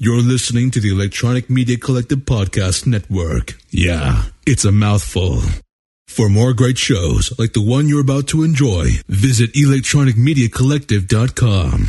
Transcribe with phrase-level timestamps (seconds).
[0.00, 3.58] You're listening to the Electronic Media Collective Podcast Network.
[3.70, 5.40] Yeah, it's a mouthful.
[6.06, 11.86] For more great shows like the one you're about to enjoy, visit electronicmediacollective.com.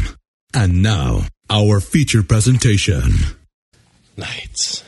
[0.55, 3.11] And now, our feature presentation.
[4.17, 4.83] Nights.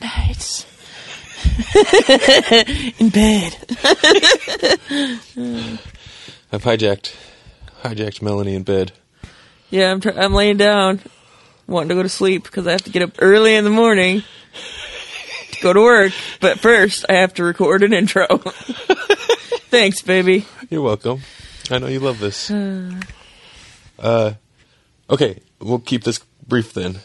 [0.00, 0.66] Nights.
[2.98, 3.56] In bed.
[6.52, 7.14] I've hijacked,
[7.84, 8.90] hijacked Melanie in bed.
[9.70, 10.98] Yeah, I'm, tr- I'm laying down,
[11.70, 14.22] wanting to go to sleep because I have to get up early in the morning
[15.52, 16.12] to go to work.
[16.40, 18.26] But first, I have to record an intro.
[19.70, 20.46] Thanks, baby.
[20.68, 21.20] You're welcome.
[21.70, 22.50] I know you love this.
[22.50, 24.34] Uh,
[25.08, 26.98] okay, we'll keep this brief then.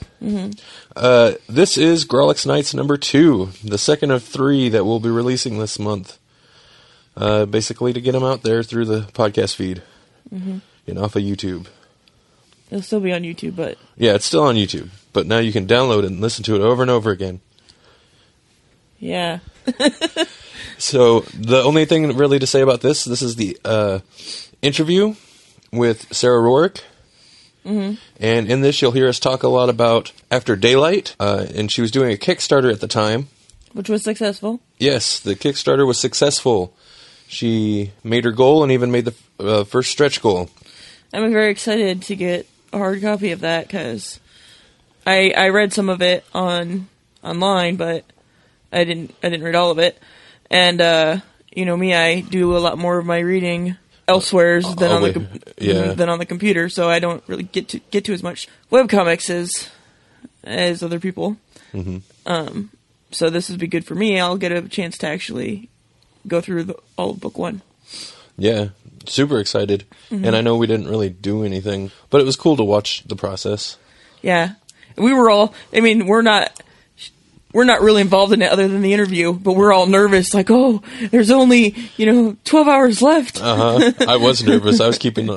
[0.96, 5.60] Uh, this is Grawlix Nights number two, the second of three that we'll be releasing
[5.60, 6.18] this month.
[7.16, 9.84] Uh, basically, to get them out there through the podcast feed
[10.88, 11.68] and off of YouTube.
[12.70, 15.68] It'll still be on YouTube, but Yeah, it's still on YouTube, but now you can
[15.68, 17.42] download it and listen to it over and over again.
[19.00, 19.40] yeah.
[20.78, 24.00] So the only thing really to say about this, this is the uh,
[24.62, 25.16] interview
[25.72, 26.82] with Sarah Roark.
[27.66, 27.96] Mm-hmm.
[28.20, 31.16] And in this, you'll hear us talk a lot about After Daylight.
[31.18, 33.30] Uh, and she was doing a Kickstarter at the time.
[33.74, 34.60] Which was successful.
[34.78, 36.74] Yes, the Kickstarter was successful.
[37.28, 40.50] She made her goal and even made the uh, first stretch goal.
[41.14, 44.20] I'm very excited to get a hard copy of that because
[45.06, 46.88] I I read some of it on
[47.24, 48.04] online, but
[48.72, 49.98] I didn't I didn't read all of it.
[50.50, 51.18] And uh,
[51.54, 55.02] you know me, I do a lot more of my reading elsewhere than Oh, on
[55.02, 55.94] the com- yeah.
[55.94, 59.30] than on the computer, so I don't really get to get to as much webcomics
[59.30, 59.70] as
[60.44, 61.38] as other people.
[61.74, 61.98] Mm-hmm.
[62.26, 62.70] Um,
[63.12, 64.20] so this would be good for me.
[64.20, 65.70] I'll get a chance to actually
[66.28, 67.62] go through the, all of book one.
[68.38, 68.70] Yeah,
[69.08, 69.86] super excited.
[70.12, 73.16] And I know we didn't really do anything, but it was cool to watch the
[73.16, 73.78] process.
[74.22, 74.54] Yeah,
[74.98, 75.54] we were all.
[75.74, 76.62] I mean, we're not.
[77.54, 80.34] We're not really involved in it other than the interview, but we're all nervous.
[80.34, 83.42] Like, oh, there's only you know 12 hours left.
[83.42, 83.92] Uh huh.
[84.08, 84.82] I was nervous.
[84.82, 85.28] I was keeping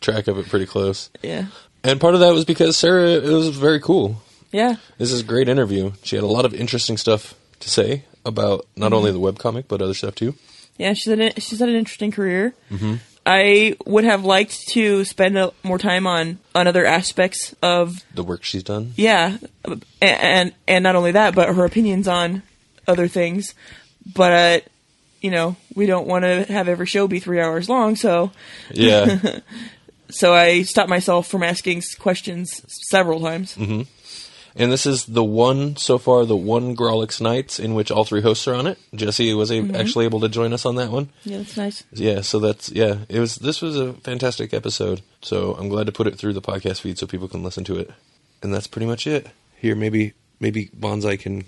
[0.00, 1.10] track of it pretty close.
[1.22, 1.46] yeah,
[1.84, 4.20] And part of that was because Sarah it was very cool.
[4.50, 5.92] yeah, This is a great interview.
[6.02, 9.80] She had a lot of interesting stuff to say about not only the webcomic but
[9.80, 10.34] other stuff too.
[10.80, 10.92] Yeah.
[10.94, 12.54] She's had a, she's had an interesting career.
[13.26, 18.24] I would have liked to spend a, more time on on other aspects of The
[18.24, 18.92] work she's done.
[18.96, 22.42] yeah, and and, and not only that, but her opinions on
[22.88, 23.54] other things.
[24.14, 24.60] But uh,
[25.20, 28.32] you know, we don't want to have every show be three hours long, so
[28.72, 29.40] Yeah.
[30.10, 33.54] so I stopped myself from asking questions several times.
[34.56, 38.20] And this is the one so far the one Grawlix Nights in which all three
[38.20, 38.78] hosts are on it.
[38.94, 39.76] Jesse was a- mm-hmm.
[39.76, 41.10] actually able to join us on that one.
[41.24, 41.84] Yeah, that's nice.
[41.92, 45.02] Yeah, so that's yeah, it was this was a fantastic episode.
[45.22, 47.76] So I'm glad to put it through the podcast feed so people can listen to
[47.76, 47.90] it.
[48.42, 49.28] And that's pretty much it.
[49.56, 51.44] Here maybe maybe Bonsai can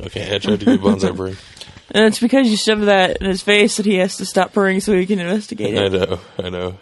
[0.00, 1.36] Okay, I tried to give Bonsai break.
[1.94, 4.80] And it's because you shoved that in his face that he has to stop purring
[4.80, 5.80] so he can investigate it.
[5.80, 6.78] I know, I know.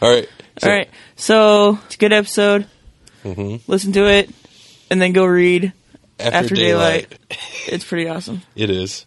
[0.00, 0.28] All right.
[0.58, 2.66] so- All right, so it's a good episode.
[3.24, 3.60] Mhm.
[3.66, 4.30] Listen to it,
[4.90, 5.72] and then go read
[6.18, 7.10] After, After daylight.
[7.10, 7.18] Daylight.
[7.68, 8.42] It's pretty awesome.
[8.56, 9.04] It is.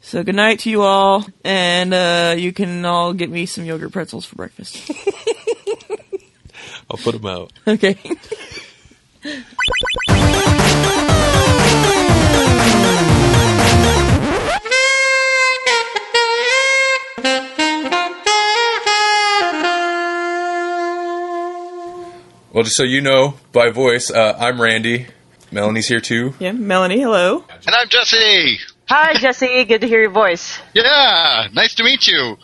[0.00, 3.92] So good night to you all, and uh, you can all get me some yogurt
[3.92, 4.90] pretzels for breakfast.
[6.90, 7.52] I'll put them out.
[7.66, 7.96] Okay.
[22.58, 25.06] Well, just so you know, by voice, uh, I'm Randy.
[25.52, 26.34] Melanie's here too.
[26.40, 27.44] yeah, Melanie, hello.
[27.64, 28.58] And I'm Jesse.
[28.88, 29.64] Hi, Jesse.
[29.64, 30.58] Good to hear your voice.
[30.74, 32.36] Yeah, nice to meet you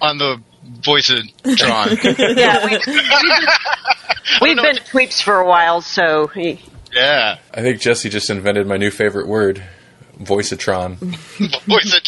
[0.00, 0.40] on the
[0.84, 1.24] Voice of
[1.56, 1.88] Tron.
[2.36, 2.78] Yeah, we,
[4.40, 6.60] we've know been what- tweeps for a while, so he-
[6.92, 9.64] yeah, I think Jesse just invented my new favorite word,
[10.20, 10.98] voiceatron.
[10.98, 11.92] Voice.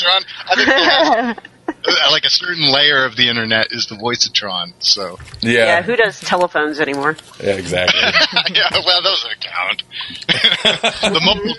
[0.49, 1.39] I think they have,
[2.11, 4.73] like a certain layer of the internet is the Voiceatron.
[4.79, 7.17] So Yeah, yeah, who does telephones anymore?
[7.41, 8.01] yeah, exactly.
[8.55, 9.83] yeah, well, those don't count.
[11.15, 11.55] the mobile,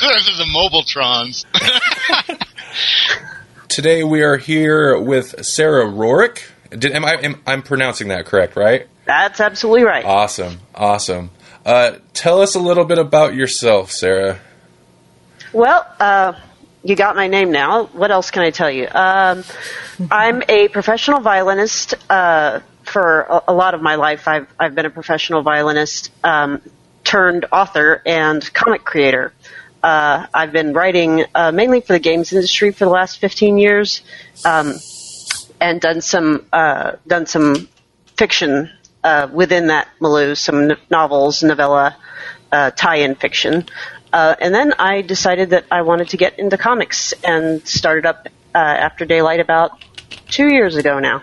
[0.00, 1.44] those are the mobile Trons.
[3.68, 6.42] Today we are here with Sarah Roark.
[6.70, 7.14] Did, am I?
[7.14, 8.86] Am, I'm pronouncing that correct, right?
[9.06, 10.04] That's absolutely right.
[10.04, 11.30] Awesome, awesome.
[11.64, 14.38] Uh, tell us a little bit about yourself, Sarah.
[15.52, 16.34] Well, uh,
[16.82, 17.86] you got my name now.
[17.86, 18.88] What else can I tell you?
[18.90, 19.44] Um,
[20.10, 21.94] I'm a professional violinist.
[22.08, 26.60] Uh, for a, a lot of my life, I've I've been a professional violinist um,
[27.04, 29.32] turned author and comic creator.
[29.82, 34.02] Uh, I've been writing uh, mainly for the games industry for the last 15 years.
[34.44, 34.74] Um,
[35.60, 37.68] and done some uh, done some
[38.16, 38.70] fiction
[39.04, 41.96] uh, within that milieu, some novels, novella,
[42.50, 43.66] uh, tie-in fiction.
[44.12, 48.28] Uh, and then I decided that I wanted to get into comics and started up
[48.54, 49.84] uh, After Daylight about
[50.28, 51.22] two years ago now.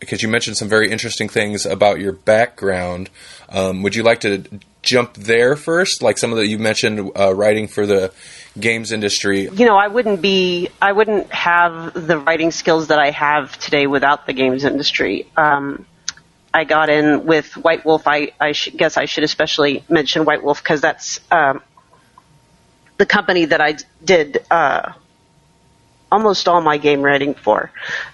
[0.00, 3.10] Because you mentioned some very interesting things about your background.
[3.48, 4.44] Um, would you like to
[4.82, 6.02] jump there first?
[6.02, 8.12] Like some of the you mentioned uh, writing for the
[8.58, 9.48] games industry.
[9.48, 13.86] You know, I wouldn't be, I wouldn't have the writing skills that I have today
[13.86, 15.26] without the games industry.
[15.36, 15.86] Um,
[16.52, 18.06] I got in with White Wolf.
[18.06, 21.62] I, I sh- guess I should especially mention White Wolf because that's um,
[22.98, 24.92] the company that I did uh,
[26.10, 27.70] almost all my game writing for.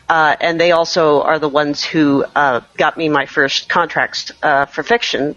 [0.09, 4.67] Uh, and they also are the ones who uh, got me my first contracts uh,
[4.67, 5.37] for fiction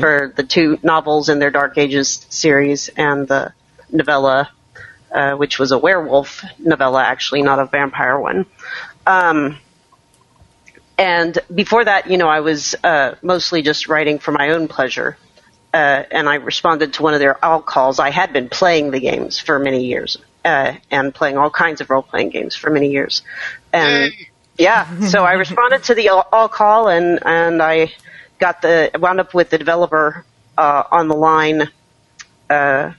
[0.00, 3.52] for the two novels in their Dark Ages series and the
[3.90, 4.48] novella,
[5.10, 8.46] uh, which was a werewolf novella, actually, not a vampire one.
[9.06, 9.58] Um,
[10.96, 15.16] and before that, you know, I was uh, mostly just writing for my own pleasure.
[15.72, 17.98] Uh, and I responded to one of their all calls.
[17.98, 21.88] I had been playing the games for many years, uh, and playing all kinds of
[21.88, 23.22] role playing games for many years.
[23.72, 24.12] And
[24.58, 27.92] yeah, so I responded to the all, all call, and and I
[28.38, 30.24] got the wound up with the developer
[30.58, 31.70] uh, on the line,
[32.50, 32.92] uh,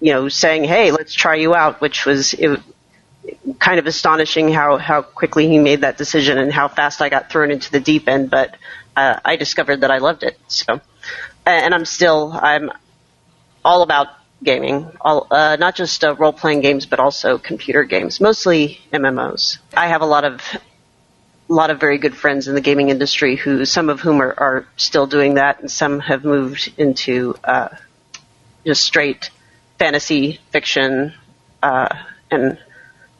[0.00, 2.60] you know, saying, "Hey, let's try you out," which was it,
[3.58, 7.30] kind of astonishing how how quickly he made that decision and how fast I got
[7.30, 8.30] thrown into the deep end.
[8.30, 8.56] But
[8.96, 10.38] uh, I discovered that I loved it.
[10.48, 10.80] So,
[11.46, 12.70] and I'm still I'm
[13.64, 14.08] all about
[14.42, 19.58] gaming, all, uh, not just uh, role playing games, but also computer games, mostly MMOs.
[19.74, 20.42] I have a lot of
[21.48, 24.66] lot of very good friends in the gaming industry who some of whom are, are
[24.76, 27.68] still doing that and some have moved into uh,
[28.64, 29.30] just straight
[29.78, 31.12] fantasy fiction
[31.62, 31.94] uh,
[32.30, 32.58] and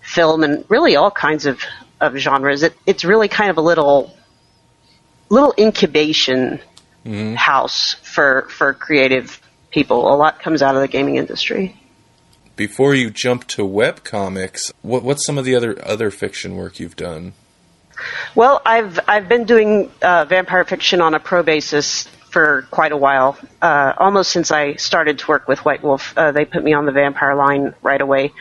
[0.00, 1.60] film and really all kinds of,
[2.00, 2.62] of genres.
[2.62, 4.16] It, it's really kind of a little
[5.28, 6.60] little incubation
[7.04, 9.40] house for for creative
[9.70, 10.12] people.
[10.12, 11.76] A lot comes out of the gaming industry.
[12.54, 16.78] Before you jump to web comics, what, what's some of the other other fiction work
[16.78, 17.32] you've done?
[18.34, 22.96] Well, I've I've been doing uh, vampire fiction on a pro basis for quite a
[22.96, 26.14] while, uh, almost since I started to work with White Wolf.
[26.16, 28.32] Uh, they put me on the vampire line right away.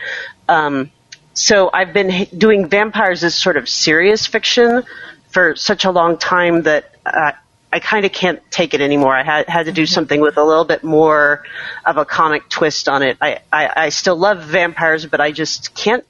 [0.48, 0.92] Um,
[1.34, 4.84] so I've been h- doing vampires as sort of serious fiction
[5.30, 7.34] for such a long time that uh,
[7.74, 9.16] I kind of can't take it anymore.
[9.16, 11.44] I had had to do something with a little bit more
[11.86, 13.18] of a comic twist on it.
[13.22, 16.06] I, I, I still love vampires, but I just can't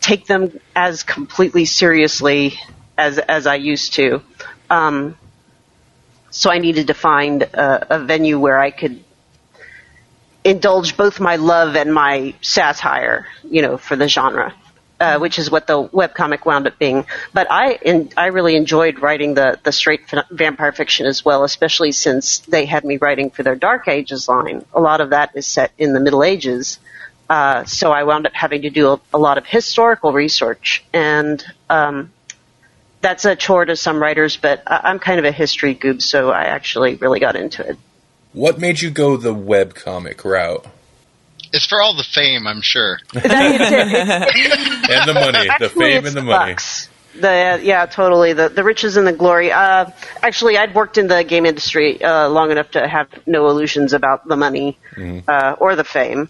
[0.00, 2.58] take them as completely seriously
[2.98, 4.22] as as I used to.
[4.68, 5.16] Um,
[6.30, 9.02] so I needed to find a, a venue where I could
[10.44, 14.54] indulge both my love and my satire, you know, for the genre.
[14.98, 17.04] Uh, which is what the webcomic wound up being.
[17.34, 21.92] But I I really enjoyed writing the, the straight f- vampire fiction as well, especially
[21.92, 24.64] since they had me writing for their Dark Ages line.
[24.72, 26.78] A lot of that is set in the Middle Ages.
[27.28, 31.44] Uh, so I wound up having to do a, a lot of historical research, and
[31.68, 32.10] um,
[33.02, 34.38] that's a chore to some writers.
[34.38, 37.76] But I, I'm kind of a history goob, so I actually really got into it.
[38.32, 40.64] What made you go the web comic route?
[41.56, 43.00] It's for all the fame, I'm sure.
[43.14, 46.52] And the money, the fame and the the money.
[46.52, 46.88] bucks.
[47.18, 49.50] The yeah, totally the the riches and the glory.
[49.50, 49.90] Uh,
[50.22, 54.28] actually, I'd worked in the game industry uh, long enough to have no illusions about
[54.28, 54.78] the money
[55.26, 56.28] uh, or the fame.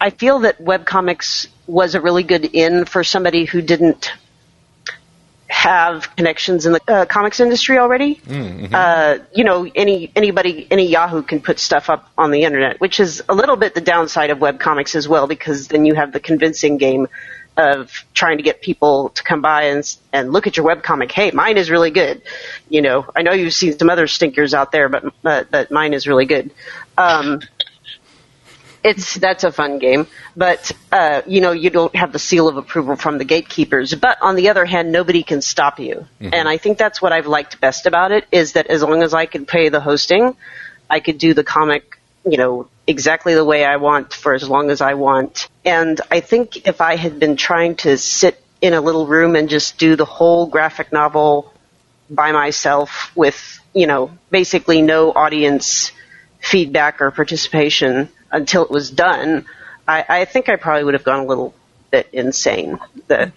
[0.00, 4.12] I feel that webcomics was a really good in for somebody who didn't
[5.62, 8.20] have connections in the uh, comics industry already.
[8.74, 12.98] Uh, you know, any anybody, any Yahoo can put stuff up on the internet, which
[12.98, 16.18] is a little bit the downside of webcomics as well, because then you have the
[16.18, 17.06] convincing game
[17.56, 21.12] of trying to get people to come by and and look at your webcomic.
[21.12, 22.22] Hey, mine is really good.
[22.68, 25.94] You know, I know you've seen some other stinkers out there, but but, but mine
[25.94, 26.50] is really good.
[26.98, 27.40] Um,
[28.84, 32.56] it's that's a fun game, but uh, you know you don't have the seal of
[32.56, 33.94] approval from the gatekeepers.
[33.94, 37.26] But on the other hand, nobody can stop you, and I think that's what I've
[37.26, 40.36] liked best about it is that as long as I could pay the hosting,
[40.90, 44.70] I could do the comic, you know, exactly the way I want for as long
[44.70, 45.48] as I want.
[45.64, 49.48] And I think if I had been trying to sit in a little room and
[49.48, 51.52] just do the whole graphic novel
[52.10, 55.92] by myself with, you know, basically no audience
[56.40, 59.46] feedback or participation until it was done,
[59.86, 61.54] I, I think I probably would have gone a little
[61.90, 62.78] bit insane.
[63.06, 63.32] The,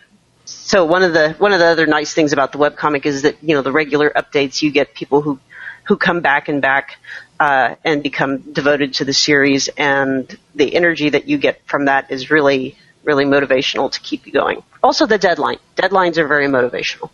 [0.46, 3.44] so one of the one of the other nice things about the webcomic is that
[3.44, 5.40] you know the regular updates you get people who
[5.84, 6.98] who come back and back
[7.40, 12.12] uh, and become devoted to the series, and the energy that you get from that
[12.12, 14.64] is really really motivational to keep you going.
[14.82, 15.58] Also, the deadline.
[15.76, 17.10] Deadlines are very motivational.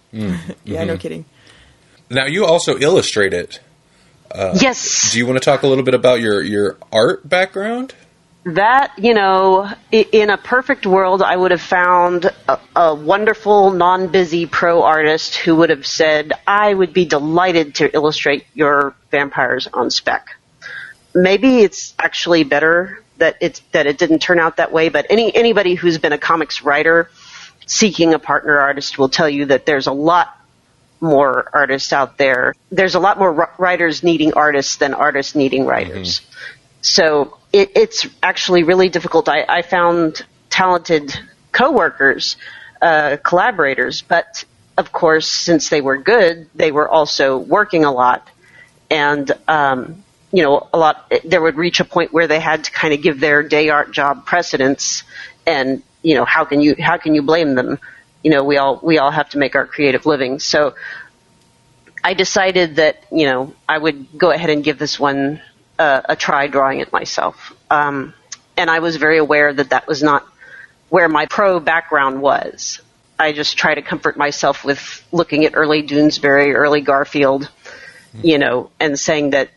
[0.64, 1.26] Yeah, no kidding.
[2.10, 3.60] Now you also illustrate it.
[4.34, 5.12] Uh, yes.
[5.12, 7.94] Do you want to talk a little bit about your your art background?
[8.44, 14.08] That, you know, in a perfect world, I would have found a, a wonderful, non
[14.08, 19.68] busy pro artist who would have said, I would be delighted to illustrate your vampires
[19.68, 20.26] on spec.
[21.14, 25.34] Maybe it's actually better that it's that it didn't turn out that way, but any
[25.36, 27.12] anybody who's been a comics writer
[27.68, 30.36] seeking a partner artist will tell you that there's a lot
[31.02, 32.54] more artists out there.
[32.72, 36.22] There's a lot more writers needing artists than artists needing writers.
[36.82, 39.28] So it, it's actually really difficult.
[39.28, 41.14] I, I found talented
[41.52, 42.38] coworkers,
[42.82, 44.46] uh, collaborators, but
[44.78, 48.28] of course, since they were good, they were also working a lot,
[48.90, 51.12] and um, you know, a lot.
[51.26, 53.92] There would reach a point where they had to kind of give their day art
[53.92, 55.04] job precedence,
[55.46, 57.80] and you know, how can you how can you blame them?
[58.24, 60.40] You know, we all we all have to make our creative living.
[60.40, 60.76] So
[62.04, 65.42] I decided that you know I would go ahead and give this one
[65.80, 67.54] uh, a try drawing it myself.
[67.70, 68.14] Um,
[68.58, 70.28] and I was very aware that that was not
[70.90, 72.82] where my pro background was.
[73.18, 77.50] I just try to comfort myself with looking at early Doonesbury, early Garfield,
[78.22, 79.50] you know, and saying that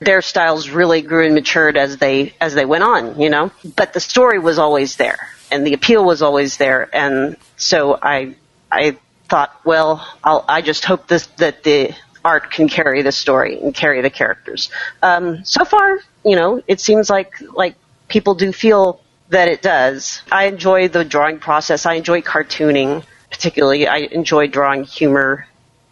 [0.00, 3.50] their styles really grew and matured as they as they went on, you know.
[3.76, 8.34] But the story was always there, and the appeal was always there, and so I
[8.70, 13.60] I thought, well, I'll, I just hope this that the art can carry the story
[13.60, 14.70] and carry the characters.
[15.02, 17.76] Um, so far, you know, it seems like like
[18.08, 19.00] people do feel
[19.30, 20.22] that it does.
[20.32, 21.86] I enjoy the drawing process.
[21.86, 23.86] I enjoy cartooning, particularly.
[23.86, 25.46] I enjoy drawing humor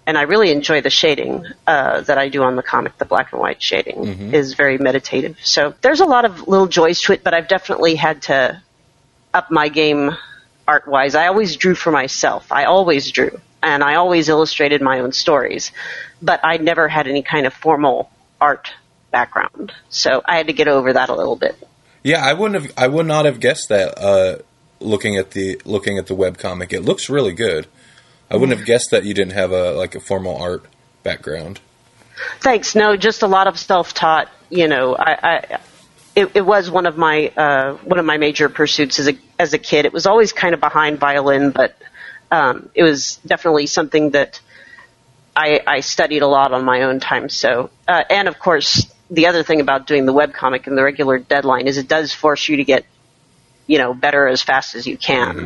[0.07, 2.97] and I really enjoy the shading uh, that I do on the comic.
[2.97, 5.37] The black and white shading is very meditative.
[5.43, 8.63] So there's a lot of little joys to it, but I've definitely had to
[9.37, 10.17] up my game
[10.67, 11.15] art wise.
[11.15, 12.51] I always drew for myself.
[12.51, 15.73] I always drew, and I always illustrated my own stories,
[16.21, 18.73] but I never had any kind of formal art
[19.11, 19.73] background.
[19.91, 21.57] So I had to get over that a little bit.
[22.03, 22.73] Yeah, I wouldn't have.
[22.77, 23.99] I would not have guessed that.
[23.99, 24.39] Uh,
[24.81, 27.67] looking at the looking at the web comic, it looks really good.
[28.31, 30.65] I wouldn't have guessed that you didn't have a like a formal art
[31.03, 31.61] background.
[32.41, 32.75] Thanks.
[32.75, 34.31] No, just a lot of self-taught.
[34.49, 35.59] You know, I, I
[36.17, 39.53] it, it was one of my uh, one of my major pursuits as a as
[39.53, 39.85] a kid.
[39.85, 41.77] It was always kind of behind violin, but
[42.31, 44.41] um, it was definitely something that
[45.37, 47.29] I, I studied a lot on my own time.
[47.29, 51.19] So, uh, and of course, the other thing about doing the webcomic and the regular
[51.19, 52.87] deadline is it does force you to get,
[53.67, 55.37] you know, better as fast as you can.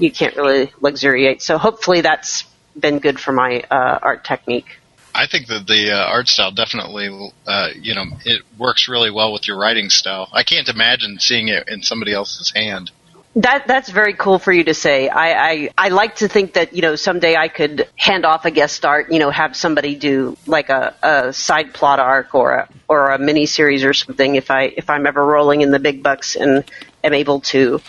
[0.00, 1.42] You can't really luxuriate.
[1.42, 2.44] So hopefully that's
[2.78, 4.78] been good for my uh, art technique.
[5.18, 9.32] I think that the uh, art style definitely, uh, you know, it works really well
[9.32, 10.28] with your writing style.
[10.32, 12.92] I can't imagine seeing it in somebody else's hand.
[13.34, 15.08] That that's very cool for you to say.
[15.08, 18.50] I, I I like to think that you know someday I could hand off a
[18.50, 19.12] guest art.
[19.12, 23.18] You know, have somebody do like a, a side plot arc or a or a
[23.18, 24.36] mini series or something.
[24.36, 26.64] If I if I'm ever rolling in the big bucks and
[27.04, 27.80] am able to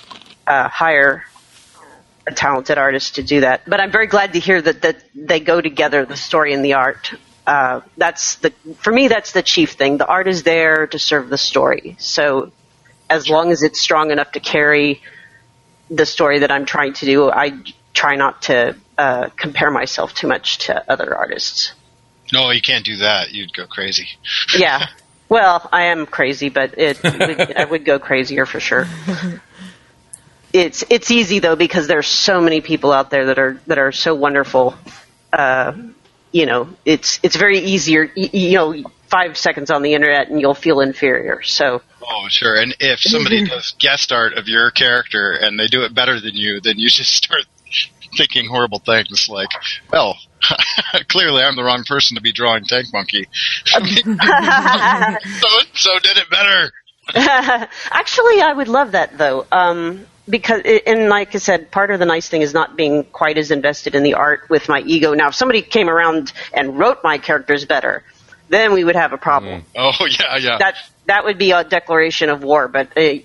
[0.45, 1.25] uh, hire
[2.29, 3.67] a talented artist to do that.
[3.67, 6.73] But I'm very glad to hear that that they go together, the story and the
[6.73, 7.13] art.
[7.45, 9.97] Uh, that's the for me that's the chief thing.
[9.97, 11.95] The art is there to serve the story.
[11.99, 12.51] So
[13.09, 15.01] as long as it's strong enough to carry
[15.89, 17.59] the story that I'm trying to do, I
[17.93, 21.73] try not to uh, compare myself too much to other artists.
[22.31, 23.31] No, you can't do that.
[23.31, 24.07] You'd go crazy.
[24.57, 24.85] Yeah.
[25.29, 28.87] Well, I am crazy, but it would, I would go crazier for sure.
[30.51, 33.91] It's it's easy though because there's so many people out there that are that are
[33.91, 34.75] so wonderful.
[35.31, 35.73] Uh,
[36.31, 38.11] you know, it's it's very easier.
[38.15, 41.41] You, you know, five seconds on the internet and you'll feel inferior.
[41.43, 42.55] So Oh, sure.
[42.55, 46.33] And if somebody does guest art of your character and they do it better than
[46.33, 47.45] you, then you just start
[48.17, 49.49] thinking horrible things like,
[49.91, 50.17] well,
[51.09, 53.27] clearly I'm the wrong person to be drawing Tank Monkey.
[53.65, 53.77] so
[55.75, 56.71] so did it better.
[57.13, 62.05] Actually, I would love that though, um, because and like I said, part of the
[62.05, 65.13] nice thing is not being quite as invested in the art with my ego.
[65.13, 68.03] Now, if somebody came around and wrote my characters better,
[68.49, 69.65] then we would have a problem.
[69.75, 70.57] Oh yeah, yeah.
[70.57, 72.67] That that would be a declaration of war.
[72.67, 73.15] But uh,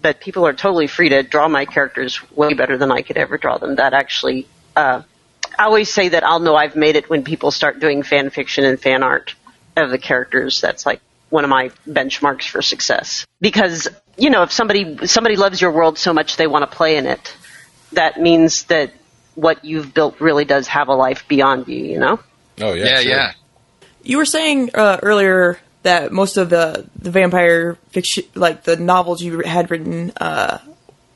[0.00, 3.38] but people are totally free to draw my characters way better than I could ever
[3.38, 3.76] draw them.
[3.76, 5.02] That actually, uh,
[5.58, 8.64] I always say that I'll know I've made it when people start doing fan fiction
[8.64, 9.34] and fan art
[9.76, 10.60] of the characters.
[10.60, 13.26] That's like one of my benchmarks for success.
[13.40, 16.96] Because you know, if somebody somebody loves your world so much they want to play
[16.96, 17.34] in it,
[17.92, 18.92] that means that
[19.34, 21.84] what you've built really does have a life beyond you.
[21.84, 22.20] You know.
[22.60, 23.10] Oh yeah, yeah, sure.
[23.10, 23.32] yeah.
[24.02, 29.22] You were saying uh, earlier that most of the the vampire fiction, like the novels
[29.22, 30.58] you had written, uh,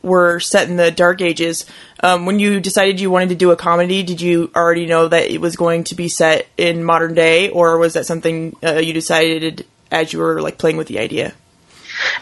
[0.03, 1.67] were set in the Dark Ages.
[2.00, 5.31] Um, when you decided you wanted to do a comedy, did you already know that
[5.31, 8.93] it was going to be set in modern day, or was that something uh, you
[8.93, 11.35] decided as you were like playing with the idea?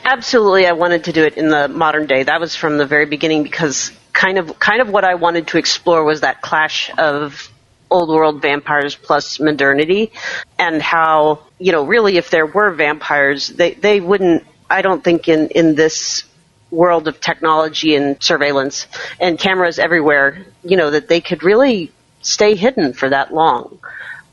[0.04, 2.23] Absolutely, I wanted to do it in the modern day.
[2.23, 5.59] That was from the very beginning because kind of kind of what I wanted to
[5.59, 7.50] explore was that clash of
[7.90, 10.12] old world vampires plus modernity
[10.59, 15.28] and how you know really if there were vampires they they wouldn't I don't think
[15.28, 16.25] in in this
[16.71, 18.87] world of technology and surveillance
[19.21, 21.93] and cameras everywhere you know that they could really
[22.25, 23.78] stay hidden for that long.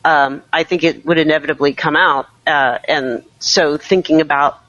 [0.03, 4.60] Um, I think it would inevitably come out, uh, and so thinking about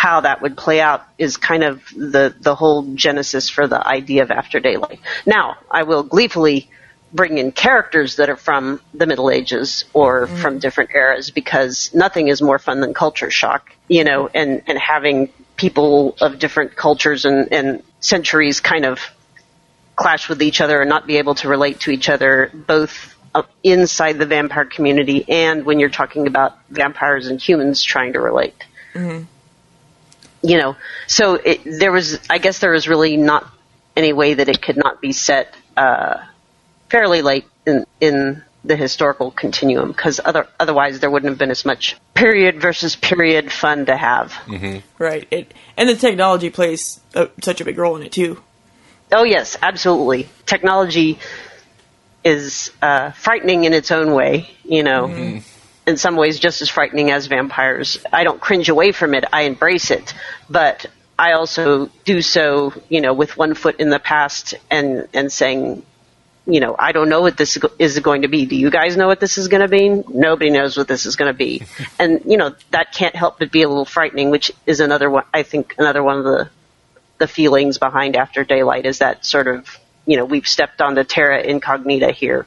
[0.00, 4.22] how that would play out is kind of the the whole genesis for the idea
[4.22, 4.98] of After Daylight.
[5.26, 6.70] Now, I will gleefully
[7.12, 10.38] bring in characters that are from the Middle Ages or mm.
[10.38, 14.78] from different eras because nothing is more fun than culture shock, you know, and, and
[14.78, 19.00] having people of different cultures and, and centuries kind of
[19.96, 23.14] clash with each other and not be able to relate to each other, both
[23.62, 28.64] inside the vampire community and when you're talking about vampires and humans trying to relate.
[28.94, 29.24] Mm-hmm.
[30.42, 33.50] You know, so it, there was, I guess there was really not
[33.94, 36.24] any way that it could not be set uh,
[36.88, 41.64] fairly late in in the historical continuum because other, otherwise there wouldn't have been as
[41.64, 44.32] much period versus period fun to have.
[44.46, 44.78] Mm-hmm.
[45.02, 48.42] Right, it, and the technology plays a, such a big role in it too.
[49.12, 50.28] Oh yes, absolutely.
[50.46, 51.18] Technology
[52.22, 54.50] is uh, frightening in its own way.
[54.64, 55.38] You know, mm-hmm.
[55.90, 57.98] In some ways just as frightening as vampires.
[58.10, 59.24] I don't cringe away from it.
[59.30, 60.14] I embrace it,
[60.48, 60.86] but
[61.18, 65.82] I also do so, you know, with one foot in the past and and saying
[66.46, 68.46] you know, I don't know what this is going to be.
[68.46, 69.88] Do you guys know what this is going to be?
[69.88, 71.62] Nobody knows what this is going to be.
[71.98, 75.24] and, you know, that can't help but be a little frightening, which is another one,
[75.32, 76.50] I think, another one of the,
[77.18, 81.40] the feelings behind After Daylight is that sort of, you know, we've stepped onto terra
[81.42, 82.46] incognita here.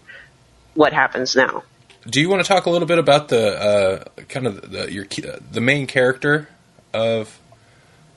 [0.73, 1.63] What happens now?
[2.07, 5.05] Do you want to talk a little bit about the uh, kind of the, your
[5.51, 6.49] the main character
[6.93, 7.39] of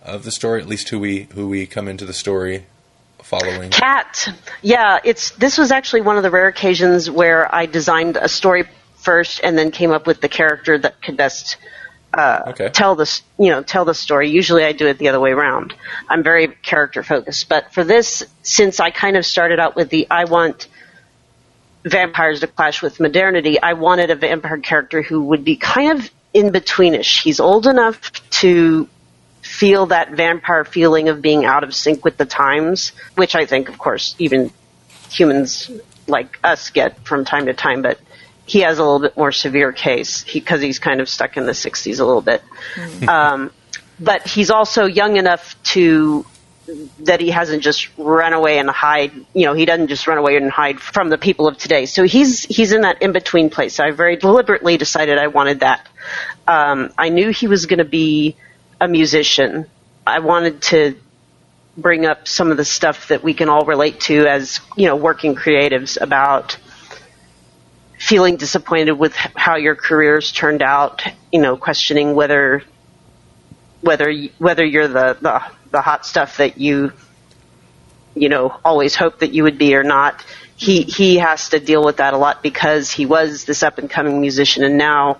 [0.02, 2.66] of the story, at least who we who we come into the story
[3.22, 3.70] following?
[3.70, 4.28] Cat.
[4.62, 8.64] Yeah, it's this was actually one of the rare occasions where I designed a story
[8.96, 11.56] first and then came up with the character that could best
[12.12, 12.70] uh, okay.
[12.70, 14.30] tell this you know tell the story.
[14.30, 15.74] Usually I do it the other way around.
[16.08, 20.08] I'm very character focused, but for this, since I kind of started out with the
[20.10, 20.66] I want
[21.86, 26.10] vampires to clash with modernity, I wanted a vampire character who would be kind of
[26.34, 27.22] in betweenish.
[27.22, 28.88] He's old enough to
[29.42, 33.68] feel that vampire feeling of being out of sync with the times, which I think,
[33.68, 34.50] of course, even
[35.10, 35.70] humans
[36.08, 38.00] like us get from time to time, but
[38.44, 41.46] he has a little bit more severe case because he, he's kind of stuck in
[41.46, 42.42] the 60s a little bit.
[42.74, 43.08] Mm-hmm.
[43.08, 43.50] Um,
[43.98, 46.26] but he's also young enough to
[47.00, 49.12] that he hasn't just run away and hide.
[49.34, 51.86] You know, he doesn't just run away and hide from the people of today.
[51.86, 53.80] So he's he's in that in between place.
[53.80, 55.86] I very deliberately decided I wanted that.
[56.46, 58.36] Um, I knew he was going to be
[58.80, 59.66] a musician.
[60.06, 60.96] I wanted to
[61.76, 64.96] bring up some of the stuff that we can all relate to as, you know,
[64.96, 66.56] working creatives about
[67.98, 71.02] feeling disappointed with how your careers turned out,
[71.32, 72.62] you know, questioning whether
[73.80, 75.42] whether whether you're the, the
[75.76, 76.92] the hot stuff that you
[78.14, 80.24] you know always hoped that you would be or not.
[80.56, 83.90] He he has to deal with that a lot because he was this up and
[83.90, 85.18] coming musician and now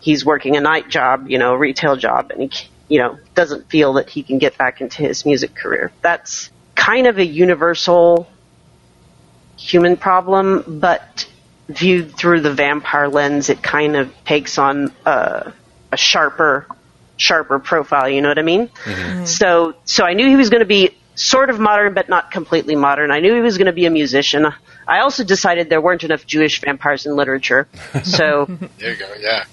[0.00, 3.68] he's working a night job, you know, a retail job, and he you know, doesn't
[3.68, 5.92] feel that he can get back into his music career.
[6.00, 8.28] That's kind of a universal
[9.58, 11.28] human problem, but
[11.68, 15.52] viewed through the vampire lens, it kind of takes on a,
[15.92, 16.66] a sharper,
[17.18, 18.08] sharper profile.
[18.08, 18.68] You know what I mean?
[18.68, 19.24] Mm-hmm.
[19.26, 22.76] So, so I knew he was going to be sort of modern, but not completely
[22.76, 23.10] modern.
[23.10, 24.46] I knew he was going to be a musician.
[24.86, 27.68] I also decided there weren't enough Jewish vampires in literature,
[28.04, 28.46] so
[28.78, 29.12] there you go.
[29.18, 29.44] Yeah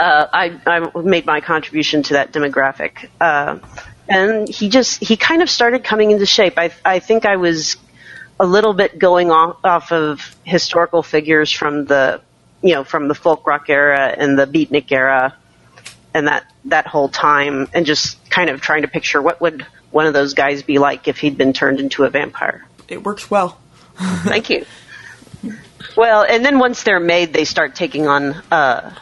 [0.00, 3.10] uh, I, I made my contribution to that demographic.
[3.20, 3.58] Uh,
[4.08, 6.54] and he just, he kind of started coming into shape.
[6.56, 7.76] I, I think I was
[8.40, 12.22] a little bit going off, off of historical figures from the,
[12.62, 15.36] you know, from the folk rock era and the beatnik era
[16.14, 20.06] and that, that whole time and just kind of trying to picture what would one
[20.06, 22.66] of those guys be like if he'd been turned into a vampire.
[22.88, 23.58] It works well.
[23.96, 24.64] Thank you.
[25.96, 28.94] Well, and then once they're made, they start taking on, uh,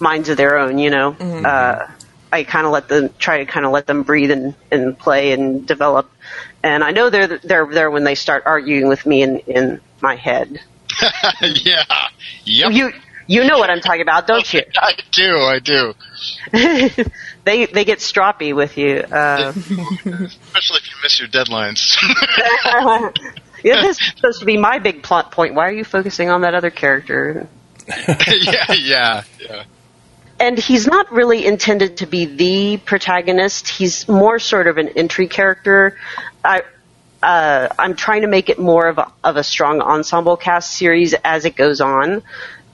[0.00, 1.12] minds of their own, you know.
[1.12, 1.46] Mm-hmm.
[1.46, 1.86] Uh,
[2.32, 5.32] I kind of let them try to kind of let them breathe and, and play
[5.32, 6.10] and develop.
[6.62, 10.16] And I know they're they're there when they start arguing with me in in my
[10.16, 10.60] head.
[11.40, 11.84] yeah.
[12.44, 12.72] Yep.
[12.72, 12.92] You
[13.26, 14.62] You know what I'm talking about, don't you?
[14.76, 15.94] I do, I do.
[17.44, 18.98] they they get stroppy with you.
[18.98, 21.96] Uh, Especially if you miss your deadlines.
[23.64, 25.54] yeah, this is supposed to be my big plot point.
[25.54, 27.48] Why are you focusing on that other character?
[27.86, 29.64] yeah, yeah, yeah.
[30.40, 33.68] and he's not really intended to be the protagonist.
[33.68, 35.98] He's more sort of an entry character.
[36.42, 36.62] I,
[37.22, 41.14] uh, I'm trying to make it more of a, of a strong ensemble cast series
[41.24, 42.22] as it goes on,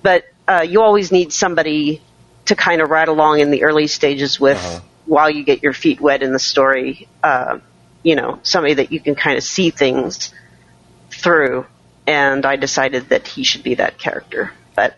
[0.03, 2.01] but uh, you always need somebody
[2.47, 4.81] to kind of ride along in the early stages with Uh-huh.
[5.07, 7.07] while you get your feet wet in the story.
[7.23, 7.59] Uh,
[8.03, 10.33] you know, somebody that you can kind of see things
[11.11, 11.67] through.
[12.07, 14.97] And I decided that he should be that character, but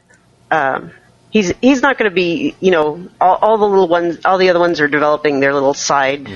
[0.50, 0.92] um,
[1.30, 4.48] he's he's not going to be you know all, all the little ones all the
[4.50, 6.26] other ones are developing their little side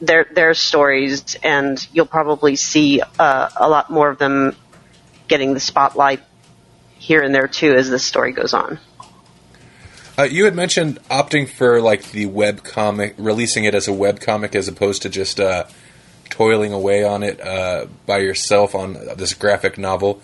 [0.00, 4.56] their their stories and you'll probably see uh, a lot more of them
[5.28, 6.20] getting the spotlight
[7.00, 8.78] here and there too as the story goes on
[10.18, 14.20] Uh, you had mentioned opting for like the web comic, releasing it as a web
[14.20, 15.64] comic as opposed to just uh,
[16.28, 20.20] toiling away on it uh, by yourself on this graphic novel.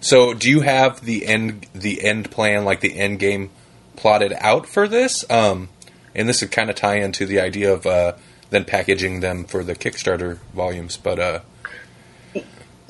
[0.00, 3.50] So, do you have the end the end plan, like the end game,
[3.96, 5.28] plotted out for this?
[5.28, 5.68] Um,
[6.14, 8.12] and this would kind of tie into the idea of uh,
[8.50, 10.96] then packaging them for the Kickstarter volumes.
[10.96, 11.40] But uh,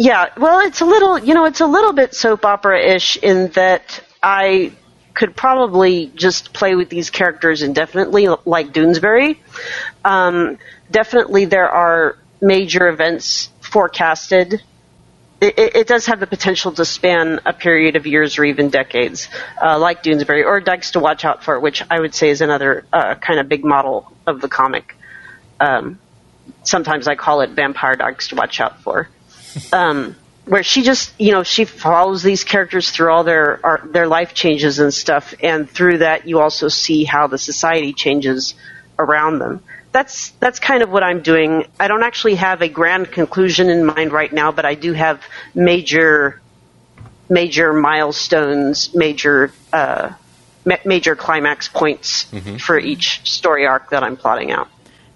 [0.00, 4.02] Yeah, well, it's a little, you know, it's a little bit soap opera-ish in that
[4.22, 4.72] I
[5.12, 9.36] could probably just play with these characters indefinitely, like Doonesbury.
[10.02, 10.56] Um,
[10.90, 14.62] definitely, there are major events forecasted.
[15.38, 18.70] It, it, it does have the potential to span a period of years or even
[18.70, 19.28] decades,
[19.62, 22.86] uh, like Doonesbury, or Dykes to Watch Out For, which I would say is another
[22.90, 24.96] uh, kind of big model of the comic.
[25.60, 25.98] Um,
[26.62, 29.06] sometimes I call it Vampire Dogs to Watch Out For
[29.72, 34.06] um, where she just you know she follows these characters through all their our, their
[34.06, 38.54] life changes and stuff, and through that you also see how the society changes
[38.98, 39.62] around them.
[39.92, 41.66] That's that's kind of what I'm doing.
[41.78, 45.22] I don't actually have a grand conclusion in mind right now, but I do have
[45.54, 46.40] major
[47.28, 50.12] major milestones, major uh,
[50.64, 52.26] ma- major climax points
[52.58, 54.68] for each story arc that I'm plotting out.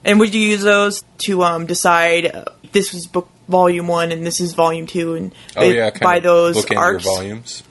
[0.05, 4.26] And would you use those to um, decide uh, this was book volume one and
[4.26, 7.04] this is volume two, and oh yeah, by of those bookend your arcs?
[7.04, 7.62] volumes.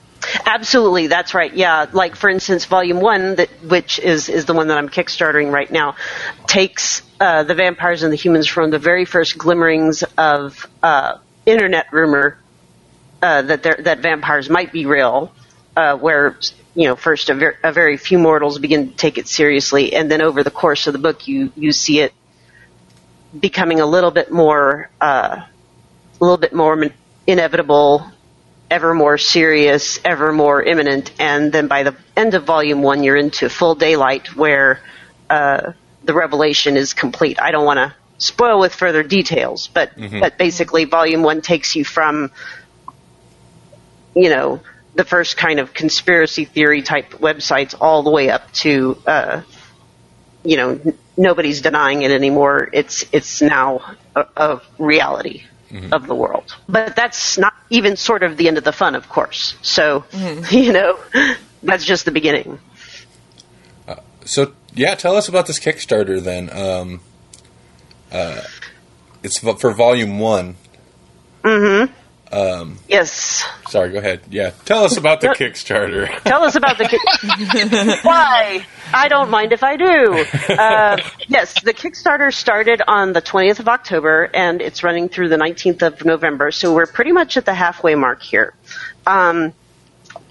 [0.46, 1.52] Absolutely, that's right.
[1.52, 5.52] Yeah, like for instance, Volume One, that which is is the one that I'm kickstarting
[5.52, 5.96] right now,
[6.46, 11.92] takes uh, the vampires and the humans from the very first glimmerings of uh, internet
[11.92, 12.38] rumor
[13.22, 15.32] uh, that that vampires might be real,
[15.76, 16.38] uh, where
[16.74, 20.10] you know first a, ver- a very few mortals begin to take it seriously, and
[20.10, 22.12] then over the course of the book, you you see it
[23.38, 25.42] becoming a little bit more uh,
[26.20, 26.86] a little bit more
[27.26, 28.10] inevitable
[28.70, 33.16] ever more serious, ever more imminent, and then by the end of volume one, you're
[33.16, 34.80] into full daylight where
[35.30, 35.72] uh,
[36.02, 37.40] the revelation is complete.
[37.40, 41.84] I don't want to spoil with further details, but but basically, volume one takes you
[41.84, 42.30] from
[44.14, 44.60] you know
[44.94, 49.42] the first kind of conspiracy theory type websites all the way up to uh,
[50.44, 52.68] you know n- nobody's denying it anymore.
[52.72, 55.44] It's it's now a, a reality
[55.92, 56.56] of the world.
[56.68, 59.56] But that's not even sort of the end of the fun, of course.
[59.62, 60.04] So
[60.50, 60.98] you know
[61.62, 62.58] that's just the beginning.
[64.24, 66.50] So yeah, tell us about this Kickstarter then.
[66.50, 67.00] Um,
[68.10, 68.42] uh,
[69.22, 70.56] it's for Volume One.
[72.88, 73.44] Yes.
[73.68, 74.20] Sorry, go ahead.
[74.30, 76.08] Yeah, tell us about the Kickstarter.
[76.24, 76.88] Tell us about the.
[76.88, 78.66] Ki- Why?
[78.92, 80.24] I don't mind if I do.
[80.52, 80.96] Uh,
[81.28, 85.82] yes, the Kickstarter started on the 20th of October and it's running through the 19th
[85.82, 86.50] of November.
[86.50, 88.54] So we're pretty much at the halfway mark here.
[89.06, 89.52] Um,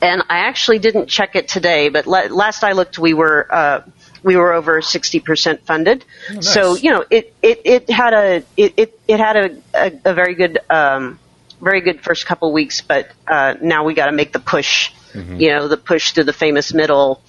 [0.02, 3.82] and I actually didn't check it today, but la- last I looked, we were uh,
[4.24, 6.06] we were over 60% funded.
[6.42, 10.14] So you know, it, it, it had a it, it, it had a, a, a
[10.14, 11.20] very good um,
[11.64, 14.92] very good first couple weeks, but uh, now we got to make the push.
[15.40, 17.22] You know, the push to the famous middle,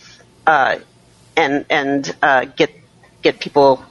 [0.47, 0.77] uh,
[1.37, 2.71] and and uh, get
[3.23, 3.85] get people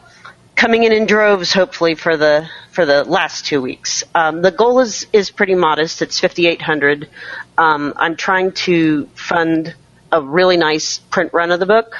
[0.56, 4.04] coming in in droves, hopefully for the for the last two weeks.
[4.16, 6.02] Um, the goal is is pretty modest.
[6.02, 7.10] It's fifty eight hundred.
[7.58, 9.76] Um, I'm trying to fund
[10.12, 11.98] a really nice print run of the book,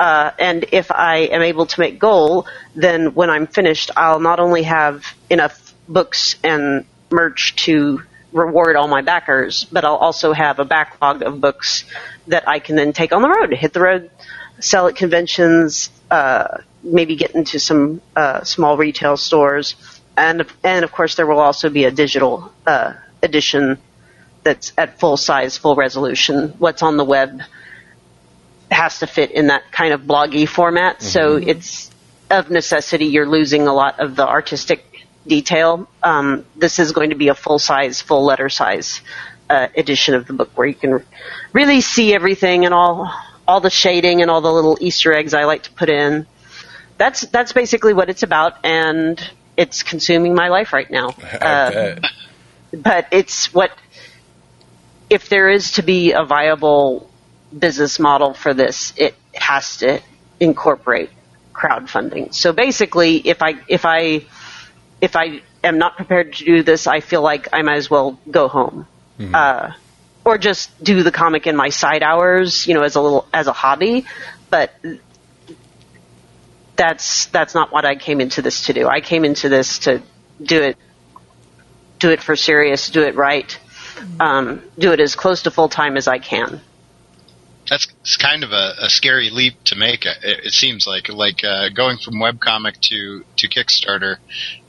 [0.00, 4.40] uh, and if I am able to make goal, then when I'm finished, I'll not
[4.40, 10.58] only have enough books and merch to reward all my backers, but I'll also have
[10.58, 11.84] a backlog of books
[12.26, 14.10] that I can then take on the road, hit the road,
[14.60, 19.76] sell at conventions, uh, maybe get into some uh, small retail stores,
[20.16, 23.78] and and of course there will also be a digital uh, edition
[24.42, 26.54] that's at full size, full resolution.
[26.58, 27.42] What's on the web
[28.70, 30.96] has to fit in that kind of bloggy format.
[30.96, 31.06] Mm-hmm.
[31.06, 31.90] So it's
[32.30, 34.91] of necessity you're losing a lot of the artistic
[35.26, 35.88] detail.
[36.02, 39.00] Um, this is going to be a full size, full letter size
[39.48, 41.04] uh, edition of the book where you can
[41.52, 43.12] really see everything and all
[43.46, 46.26] all the shading and all the little Easter eggs I like to put in.
[46.98, 49.20] That's that's basically what it's about, and
[49.56, 51.14] it's consuming my life right now.
[51.42, 51.96] Uh,
[52.72, 53.70] but it's what
[55.10, 57.10] if there is to be a viable
[57.56, 60.00] business model for this, it has to
[60.40, 61.10] incorporate
[61.52, 62.32] crowdfunding.
[62.32, 64.24] So basically, if I if I
[65.02, 68.20] if I am not prepared to do this, I feel like I might as well
[68.30, 68.86] go home,
[69.18, 69.34] mm-hmm.
[69.34, 69.72] uh,
[70.24, 73.48] or just do the comic in my side hours, you know, as a little as
[73.48, 74.06] a hobby.
[74.48, 74.72] But
[76.76, 78.86] that's that's not what I came into this to do.
[78.86, 80.02] I came into this to
[80.40, 80.76] do it
[81.98, 83.58] do it for serious, do it right,
[84.20, 86.60] um, do it as close to full time as I can
[87.68, 90.04] that's kind of a, a, scary leap to make.
[90.04, 94.16] It, it seems like like uh, going from webcomic to to Kickstarter.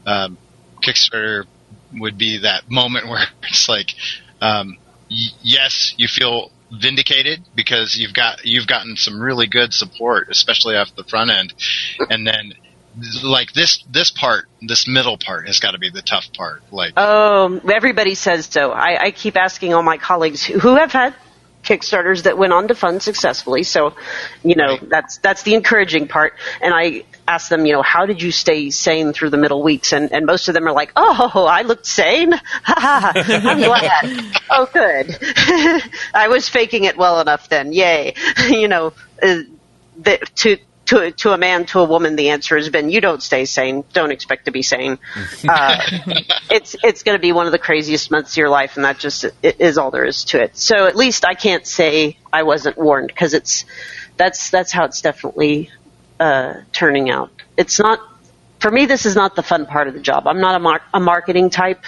[0.05, 0.37] Um,
[0.81, 1.45] Kickstarter
[1.93, 3.93] would be that moment where it's like,
[4.41, 4.77] um,
[5.09, 10.75] y- yes, you feel vindicated because you've got you've gotten some really good support, especially
[10.75, 11.53] off the front end,
[12.09, 12.53] and then
[13.23, 16.93] like this this part this middle part has got to be the tough part like
[16.95, 18.71] oh everybody says so.
[18.71, 21.15] I, I keep asking all my colleagues who, who have had
[21.63, 23.63] Kickstarters that went on to fund successfully.
[23.63, 23.95] So,
[24.43, 26.33] you know, that's that's the encouraging part.
[26.61, 29.93] And I asked them, you know, how did you stay sane through the middle weeks?
[29.93, 32.33] And and most of them are like, oh, I looked sane.
[32.65, 34.41] I'm glad.
[34.49, 35.17] oh, good.
[36.13, 37.73] I was faking it well enough then.
[37.73, 38.15] Yay.
[38.49, 39.39] you know, uh,
[39.97, 40.57] the, to
[40.93, 43.83] to to a man to a woman the answer has been you don't stay sane.
[43.93, 44.99] Don't expect to be sane.
[45.47, 45.77] Uh,
[46.49, 48.97] it's it's going to be one of the craziest months of your life and that
[48.97, 50.57] just is all there is to it.
[50.57, 53.65] So at least i can't say i wasn't warned because it's
[54.17, 55.69] that's that's how it's definitely
[56.19, 57.31] uh, turning out.
[57.57, 57.99] It's not
[58.59, 60.27] for me this is not the fun part of the job.
[60.27, 61.85] I'm not a, mar- a marketing type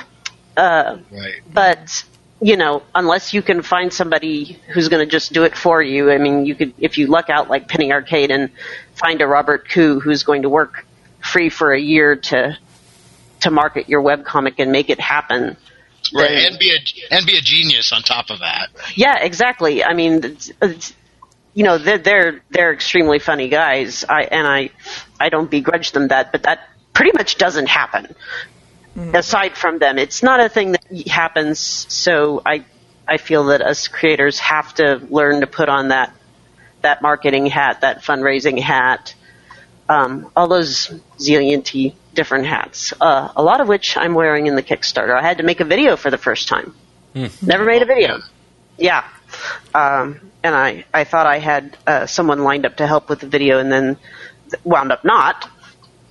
[0.58, 1.42] uh, right.
[1.52, 2.06] but
[2.42, 6.12] you know, unless you can find somebody who's going to just do it for you.
[6.12, 8.50] I mean, you could, if you luck out like Penny Arcade and
[8.94, 10.86] find a Robert Khoo who's going to work
[11.22, 12.58] free for a year to
[13.42, 15.58] to market your web comic and make it happen.
[16.14, 18.70] Right, then, and be a and be a genius on top of that.
[18.96, 19.84] Yeah, exactly.
[19.84, 20.94] I mean, it's, it's,
[21.54, 24.04] you know, they're they're they're extremely funny guys.
[24.08, 24.70] I and I
[25.20, 28.14] I don't begrudge them that, but that pretty much doesn't happen.
[28.96, 29.16] Mm-hmm.
[29.16, 31.60] Aside from them, it's not a thing that happens.
[31.60, 32.64] So I
[33.08, 36.14] I feel that us creators have to learn to put on that
[36.82, 39.14] that marketing hat, that fundraising hat,
[39.90, 42.94] um, all those zillion different hats.
[43.00, 45.16] Uh, a lot of which I'm wearing in the Kickstarter.
[45.16, 46.74] I had to make a video for the first time.
[47.14, 47.46] Mm.
[47.46, 48.20] Never made a video.
[48.78, 49.08] Yeah.
[49.74, 53.28] Um, and I, I thought I had uh, someone lined up to help with the
[53.28, 53.98] video and then
[54.64, 55.50] wound up not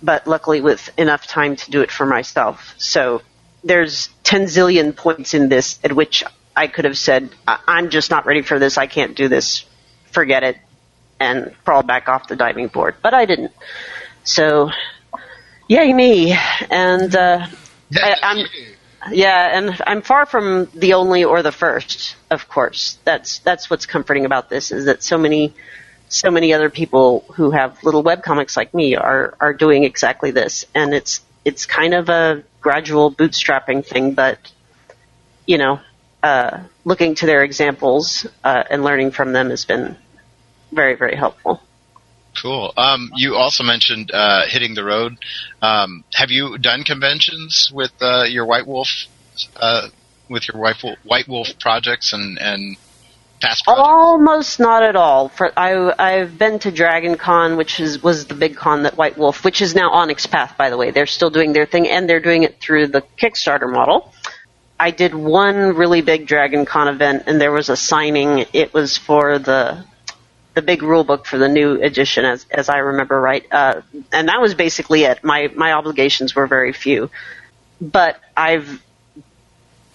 [0.04, 2.74] but luckily with enough time to do it for myself.
[2.76, 3.22] So
[3.64, 6.22] there's 10 zillion points in this at which
[6.54, 8.76] I could have said, I'm just not ready for this.
[8.76, 9.64] I can't do this.
[10.12, 10.58] Forget it.
[11.18, 12.96] And crawl back off the diving board.
[13.00, 13.52] But I didn't.
[14.24, 14.70] So,
[15.68, 16.36] yay me.
[16.70, 17.46] And, uh,
[17.96, 18.46] I, I'm,
[19.10, 22.98] yeah, and I'm far from the only or the first, of course.
[23.04, 25.54] That's, that's what's comforting about this is that so many
[26.14, 30.30] so many other people who have little web comics like me are are doing exactly
[30.30, 34.38] this, and it's it's kind of a gradual bootstrapping thing, but
[35.46, 35.80] you know,
[36.22, 39.96] uh, looking to their examples uh, and learning from them has been
[40.72, 41.60] very very helpful.
[42.40, 42.72] Cool.
[42.76, 45.16] Um, you also mentioned uh, hitting the road.
[45.62, 48.88] Um, have you done conventions with uh, your White Wolf,
[49.56, 49.88] uh,
[50.28, 52.76] with your White Wolf, White Wolf projects and and
[53.40, 53.64] past?
[53.66, 55.28] Almost not at all.
[55.28, 59.18] For I, I've been to Dragon Con, which is was the big con that White
[59.18, 60.90] Wolf, which is now Onyx Path, by the way.
[60.90, 64.12] They're still doing their thing, and they're doing it through the Kickstarter model.
[64.78, 68.46] I did one really big Dragon Con event, and there was a signing.
[68.52, 69.84] It was for the
[70.54, 73.44] the big rule book for the new edition, as as I remember right.
[73.50, 75.22] Uh, and that was basically it.
[75.22, 77.10] My my obligations were very few,
[77.80, 78.83] but I've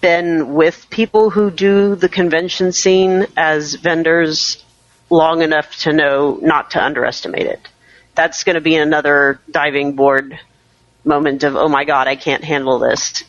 [0.00, 4.62] been with people who do the convention scene as vendors
[5.10, 7.60] long enough to know not to underestimate it.
[8.14, 10.38] That's going to be another diving board
[11.04, 13.24] moment of, oh my god, I can't handle this.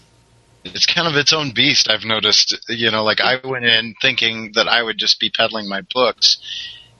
[0.63, 2.55] It's kind of its own beast, I've noticed.
[2.69, 6.37] You know, like I went in thinking that I would just be peddling my books,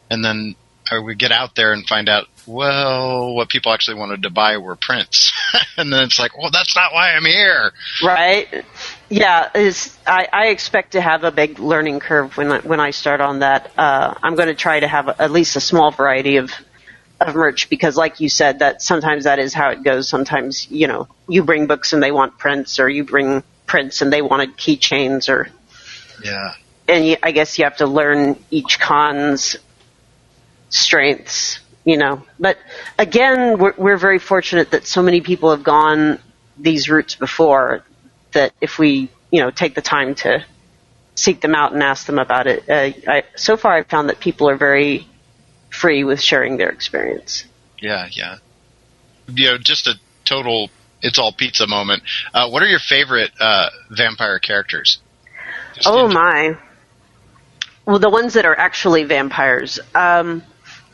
[0.09, 0.55] and then
[0.89, 4.57] I would get out there and find out, well, what people actually wanted to buy
[4.57, 5.31] were prints.
[5.77, 7.71] and then it's like, well, that's not why I'm here.
[8.03, 8.65] Right
[9.11, 12.91] Yeah, is I, I expect to have a big learning curve when I, when I
[12.91, 13.69] start on that.
[13.77, 16.49] Uh, I'm going to try to have at least a small variety of
[17.19, 20.07] of merch because, like you said, that sometimes that is how it goes.
[20.07, 24.13] Sometimes you know you bring books and they want prints, or you bring prints and
[24.13, 25.49] they wanted keychains, or
[26.23, 26.53] Yeah.
[26.87, 29.57] and you, I guess you have to learn each con's
[30.69, 32.23] strengths, you know.
[32.39, 32.57] But
[32.97, 36.17] again, we're, we're very fortunate that so many people have gone
[36.57, 37.83] these routes before.
[38.33, 40.45] That if we, you know, take the time to
[41.15, 44.19] seek them out and ask them about it, uh, I, so far I've found that
[44.19, 45.07] people are very
[45.69, 47.45] free with sharing their experience.
[47.79, 48.37] Yeah, yeah.
[49.27, 50.69] You know, just a total
[51.01, 52.03] it's all pizza moment.
[52.33, 54.99] Uh, what are your favorite uh, vampire characters?
[55.75, 56.57] Just Oh in- my.
[57.85, 59.79] Well, the ones that are actually vampires.
[59.95, 60.43] Um,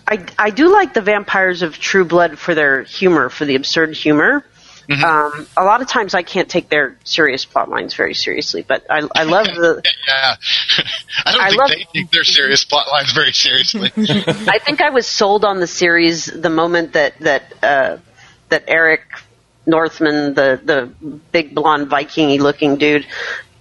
[0.08, 3.94] I, I do like the vampires of True Blood for their humor, for the absurd
[3.94, 4.46] humor.
[4.90, 8.86] Um, a lot of times I can't take their serious plot lines very seriously, but
[8.90, 9.84] I, I love the.
[10.08, 10.36] Yeah,
[11.26, 13.92] I don't I think love- they take their serious plot lines very seriously.
[13.98, 17.98] I think I was sold on the series the moment that that uh,
[18.48, 19.02] that Eric
[19.66, 20.86] Northman, the the
[21.34, 23.06] big blonde Vikingy looking dude,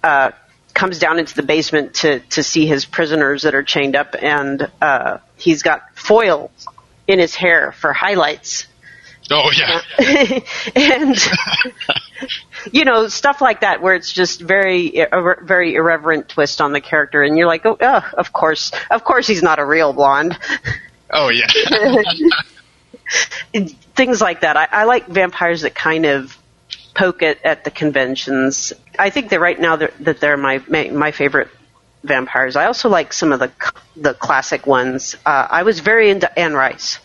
[0.05, 0.31] uh,
[0.75, 4.71] comes down into the basement to to see his prisoners that are chained up, and
[4.81, 6.53] uh, he's got foil
[7.09, 8.67] in his hair for highlights.
[9.31, 9.81] Oh yeah,
[10.77, 11.17] and
[12.73, 16.81] you know stuff like that where it's just very a very irreverent twist on the
[16.81, 20.39] character and you're like oh, oh of course of course he's not a real blonde.
[21.11, 21.47] Oh yeah.
[23.95, 24.57] things like that.
[24.57, 26.37] I, I like vampires that kind of
[26.95, 28.73] poke at, at the conventions.
[28.99, 31.49] I think that right now they're, that they're my, my my favorite
[32.03, 32.57] vampires.
[32.57, 33.51] I also like some of the
[33.97, 35.15] the classic ones.
[35.25, 36.99] Uh, I was very into Anne Rice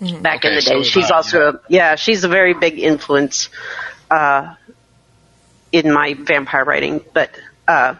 [0.00, 0.76] back in the day.
[0.76, 1.48] was she's I, also yeah.
[1.48, 3.48] a, yeah, she's a very big influence
[4.10, 4.54] uh,
[5.72, 7.02] in my vampire writing.
[7.12, 7.30] But
[7.66, 7.94] uh,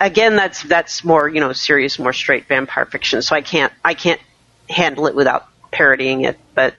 [0.00, 3.22] again, that's that's more you know serious, more straight vampire fiction.
[3.22, 4.20] So I can't I can't
[4.68, 6.38] handle it without parodying it.
[6.54, 6.74] But,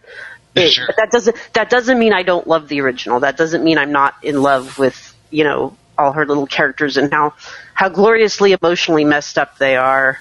[0.55, 0.87] it, Sure.
[0.87, 3.19] but that doesn't that doesn't mean I don't love the original.
[3.19, 7.11] That doesn't mean I'm not in love with you know all her little characters and
[7.11, 7.33] how
[7.73, 10.19] how gloriously emotionally messed up they are.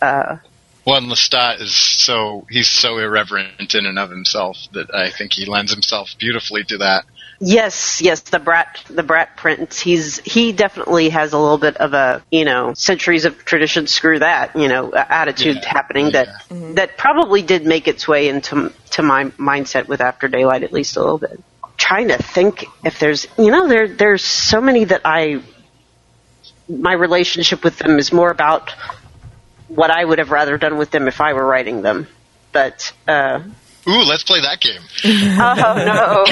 [0.00, 0.36] Uh,
[0.84, 5.46] One Lestat is so he's so irreverent in and of himself that I think he
[5.46, 7.06] lends himself beautifully to that.
[7.40, 9.80] Yes, yes, the brat, the brat prince.
[9.80, 13.86] He's he definitely has a little bit of a you know centuries of tradition.
[13.86, 16.74] Screw that, you know, attitude Yeah, happening that mm-hmm.
[16.74, 20.96] that probably did make its way into to my mindset with After Daylight at least
[20.96, 21.42] a little bit.
[21.76, 25.42] Trying to think if there's you know there there's so many that I
[26.68, 28.72] my relationship with them is more about
[29.74, 32.06] what I would have rather done with them if I were writing them.
[32.52, 33.42] But uh,
[33.86, 34.80] Ooh, let's play that game.
[35.38, 36.24] oh no.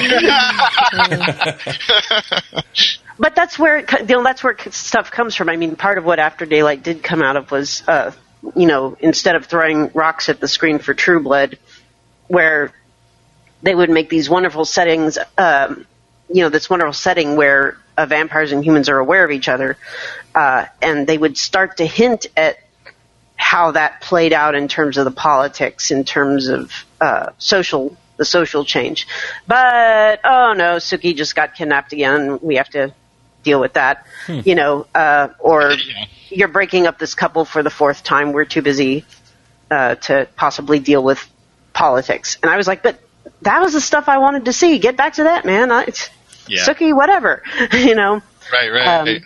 [3.19, 5.49] but that's where it, you know that's where stuff comes from.
[5.49, 8.11] I mean, part of what After Daylight did come out of was, uh,
[8.55, 11.59] you know, instead of throwing rocks at the screen for True Blood,
[12.27, 12.71] where
[13.61, 15.85] they would make these wonderful settings, um,
[16.29, 19.77] you know, this wonderful setting where uh, vampires and humans are aware of each other,
[20.33, 22.57] uh, and they would start to hint at
[23.53, 28.25] how that played out in terms of the politics, in terms of uh, social the
[28.25, 29.07] social change.
[29.45, 32.39] But oh no, Sookie just got kidnapped again.
[32.41, 32.95] We have to
[33.43, 34.87] deal with that, you know.
[34.95, 35.75] Uh, or
[36.29, 38.31] you're breaking up this couple for the fourth time.
[38.31, 39.05] We're too busy
[39.69, 41.23] uh, to possibly deal with
[41.73, 42.39] politics.
[42.41, 42.99] And I was like, but
[43.43, 44.79] that was the stuff I wanted to see.
[44.79, 45.71] Get back to that, man.
[45.71, 45.85] I,
[46.47, 46.65] Yeah.
[46.65, 48.23] Sookie, whatever, you know.
[48.51, 48.87] Right, right.
[48.87, 49.19] Um,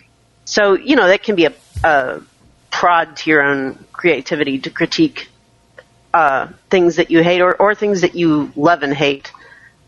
[0.44, 2.20] so you know that can be a, a
[2.70, 5.28] prod to your own creativity to critique
[6.14, 9.32] uh, things that you hate or, or things that you love and hate,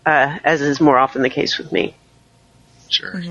[0.05, 1.95] uh, as is more often the case with me.
[2.89, 3.23] sure.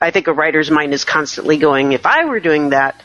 [0.00, 3.00] I think a writer's mind is constantly going, if I were doing that,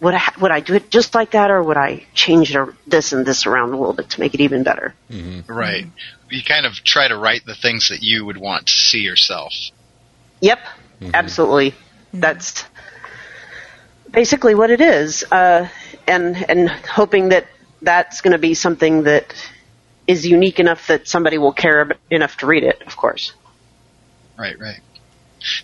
[0.00, 2.74] would I, would I do it just like that, or would I change it or
[2.86, 4.94] this and this around a little bit to make it even better?
[5.46, 5.86] Right.
[6.30, 9.52] You kind of try to write the things that you would want to see yourself.
[10.40, 10.60] Yep,
[11.12, 11.74] absolutely.
[12.14, 12.64] That's
[14.10, 15.68] basically what it is, uh,
[16.06, 17.46] and and hoping that
[17.82, 19.34] that's going to be something that
[20.06, 22.82] is unique enough that somebody will care enough to read it.
[22.86, 23.32] Of course.
[24.38, 24.80] Right, right.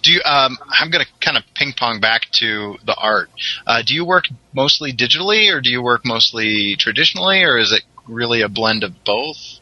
[0.03, 0.23] Do you?
[0.25, 3.31] Um, I'm going to kind of ping pong back to the art.
[3.67, 7.83] Uh, do you work mostly digitally, or do you work mostly traditionally, or is it
[8.07, 9.61] really a blend of both?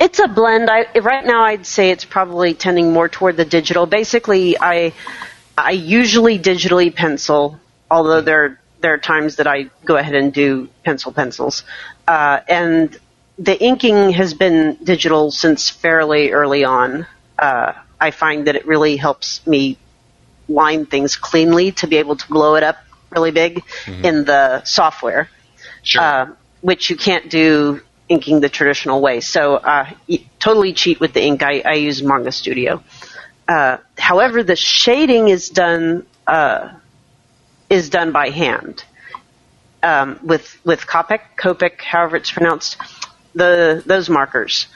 [0.00, 0.70] It's a blend.
[0.70, 3.86] I right now I'd say it's probably tending more toward the digital.
[3.86, 4.92] Basically, I
[5.56, 7.60] I usually digitally pencil,
[7.90, 11.64] although there there are times that I go ahead and do pencil pencils.
[12.08, 12.98] Uh, and
[13.38, 17.06] the inking has been digital since fairly early on.
[17.38, 19.76] Uh, I find that it really helps me
[20.48, 22.76] line things cleanly to be able to blow it up
[23.10, 25.28] really big in the software,
[25.82, 26.02] Sure.
[26.02, 26.26] uh,
[26.60, 29.20] which you can't do inking the traditional way.
[29.20, 29.90] So uh,
[30.38, 31.42] totally cheat with the ink.
[31.42, 32.82] I, I use Manga Studio.
[33.46, 36.70] Uh, however, the shading is done uh,
[37.70, 38.84] is done by hand
[39.82, 42.76] um, with with Copic, Copic, however it's pronounced.
[43.34, 44.66] The those markers,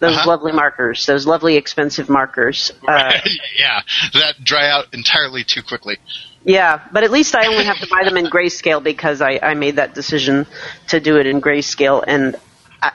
[0.00, 0.28] those Uh-huh.
[0.30, 2.72] lovely markers, those lovely expensive markers.
[2.88, 3.12] Uh,
[3.58, 3.82] yeah,
[4.14, 5.98] that dry out entirely too quickly.
[6.44, 9.54] yeah, but at least I only have to buy them in grayscale because I, I
[9.54, 10.46] made that decision
[10.88, 12.34] to do it in grayscale, and
[12.80, 12.92] I,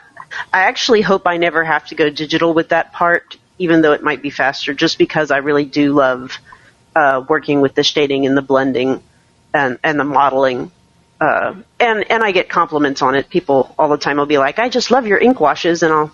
[0.51, 4.01] I actually hope I never have to go digital with that part, even though it
[4.01, 6.38] might be faster, just because I really do love
[6.95, 9.04] uh, working with the shading and the blending
[9.54, 10.72] and and the modeling.
[11.22, 13.30] Uh, and and I get compliments on it.
[13.30, 16.12] People all the time will be like, "I just love your ink washes," and I'll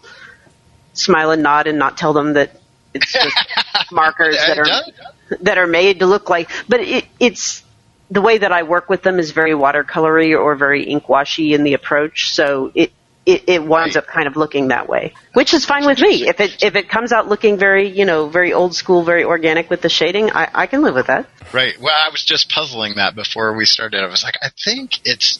[0.94, 2.60] smile and nod and not tell them that
[2.94, 3.36] it's just
[3.92, 6.50] markers that are that are made to look like.
[6.68, 7.64] But it, it's
[8.12, 11.64] the way that I work with them is very watercolory or very ink washy in
[11.64, 12.34] the approach.
[12.34, 12.92] So it.
[13.30, 16.28] It, it winds up kind of looking that way, which is fine with me.
[16.28, 19.70] If it if it comes out looking very you know very old school, very organic
[19.70, 21.28] with the shading, I, I can live with that.
[21.54, 21.80] Right.
[21.80, 24.02] Well, I was just puzzling that before we started.
[24.02, 25.40] I was like, I think it's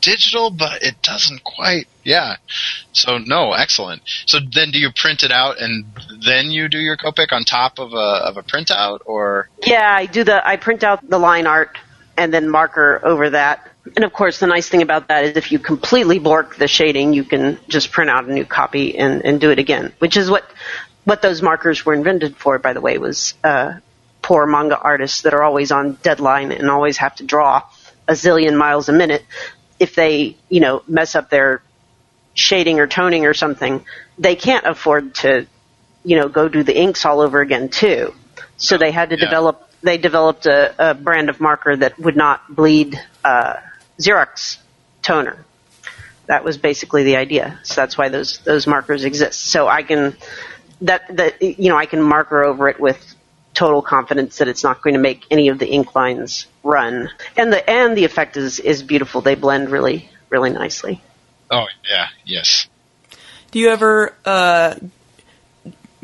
[0.00, 1.86] digital, but it doesn't quite.
[2.04, 2.36] Yeah.
[2.92, 4.02] So no, excellent.
[4.26, 5.86] So then, do you print it out and
[6.24, 10.06] then you do your Copic on top of a of a printout, or Yeah, I
[10.06, 11.78] do the I print out the line art
[12.16, 13.71] and then marker over that.
[13.96, 17.12] And of course, the nice thing about that is if you completely bork the shading,
[17.12, 20.30] you can just print out a new copy and, and do it again, which is
[20.30, 20.48] what
[21.04, 22.58] what those markers were invented for.
[22.58, 23.74] By the way, was uh,
[24.22, 27.62] poor manga artists that are always on deadline and always have to draw
[28.06, 29.24] a zillion miles a minute.
[29.80, 31.60] If they, you know, mess up their
[32.34, 33.84] shading or toning or something,
[34.16, 35.46] they can't afford to,
[36.04, 38.14] you know, go do the inks all over again too.
[38.58, 39.24] So they had to Yeah.
[39.24, 39.68] develop.
[39.82, 43.54] They developed a, a brand of marker that would not bleed uh,
[44.02, 44.58] Xerox
[45.02, 45.44] toner.
[46.26, 47.58] That was basically the idea.
[47.62, 49.40] So that's why those those markers exist.
[49.40, 50.16] So I can
[50.82, 53.14] that that you know I can marker over it with
[53.54, 57.10] total confidence that it's not going to make any of the ink lines run.
[57.36, 59.20] And the and the effect is is beautiful.
[59.20, 61.02] They blend really really nicely.
[61.50, 62.66] oh yeah, yes.
[63.50, 64.76] Do you ever uh,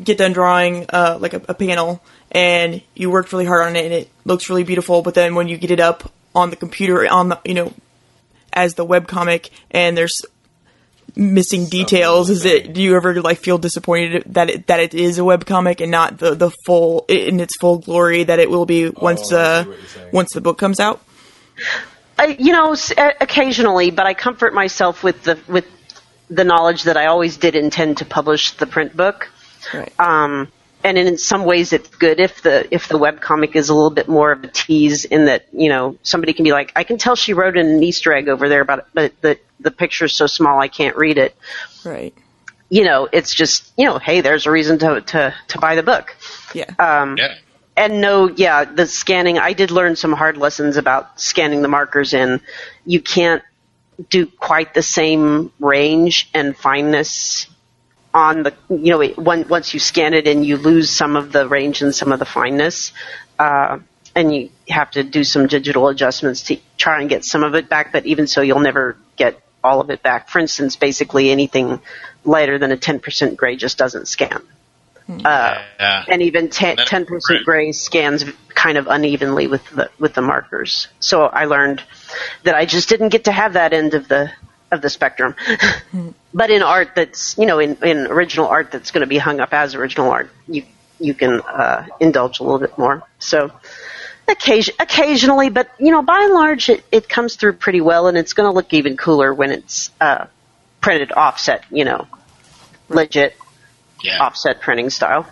[0.03, 3.84] get done drawing uh, like a, a panel and you worked really hard on it
[3.86, 7.11] and it looks really beautiful, but then when you get it up on the computer
[7.11, 7.72] on the you know
[8.53, 10.20] as the webcomic and there's
[11.16, 15.18] missing details is it do you ever like feel disappointed that it that it is
[15.18, 18.88] a webcomic and not the the full in its full glory that it will be
[18.90, 20.11] once Oh, I see uh what you're saying.
[20.12, 21.01] once the book comes out
[22.20, 25.64] I, you know, uh, occasionally, but I comfort myself with the with
[26.28, 29.28] the knowledge that I always did intend to publish the print book.
[29.72, 30.49] right Um,
[30.85, 34.09] and in some ways, it's good if the if the webcomic is a little bit
[34.09, 37.16] more of a tease in that you know somebody can be like, I can tell
[37.16, 40.68] she wrote an Easter egg over there, but but the the picture's so small I
[40.68, 41.37] can't read it.
[41.85, 42.14] right
[42.70, 45.83] You know, it's just you know, hey, there's a reason to to to buy the
[45.83, 46.14] book.
[46.55, 47.35] yeah Um, Yeah.
[47.76, 49.39] and no, yeah, the scanning.
[49.39, 52.41] I did learn some hard lessons about scanning the markers in.
[52.87, 53.43] You can't
[54.11, 57.49] do quite the same range and fineness
[58.14, 58.54] on the.
[58.68, 61.82] You know, it- one, once you scan it and you lose some of the range
[61.82, 62.92] and some of the fineness,
[63.38, 63.78] uh,
[64.14, 67.68] and you have to do some digital adjustments to try and get some of it
[67.68, 67.92] back.
[67.92, 70.28] But even so, you'll never get all of it back.
[70.28, 71.80] For instance, basically anything
[72.24, 74.42] lighter than a 10% gray just doesn't scan.
[75.09, 76.04] Uh, Yeah.
[76.06, 80.88] and even ten percent gray scans kind of unevenly with the with the markers.
[81.00, 81.82] So I learned
[82.42, 84.30] that I just didn't get to have that end of the
[84.70, 85.34] of the spectrum.
[86.34, 89.40] but in art that's you know in, in original art that's going to be hung
[89.40, 90.64] up as original art, you
[91.00, 93.02] you can uh, indulge a little bit more.
[93.18, 93.52] So
[94.26, 98.18] occasion, occasionally, but you know by and large it, it comes through pretty well, and
[98.18, 100.26] it's going to look even cooler when it's uh,
[100.80, 101.64] printed offset.
[101.70, 102.06] You know,
[102.88, 103.36] legit
[104.02, 104.18] Yeah.
[104.20, 105.26] offset printing style.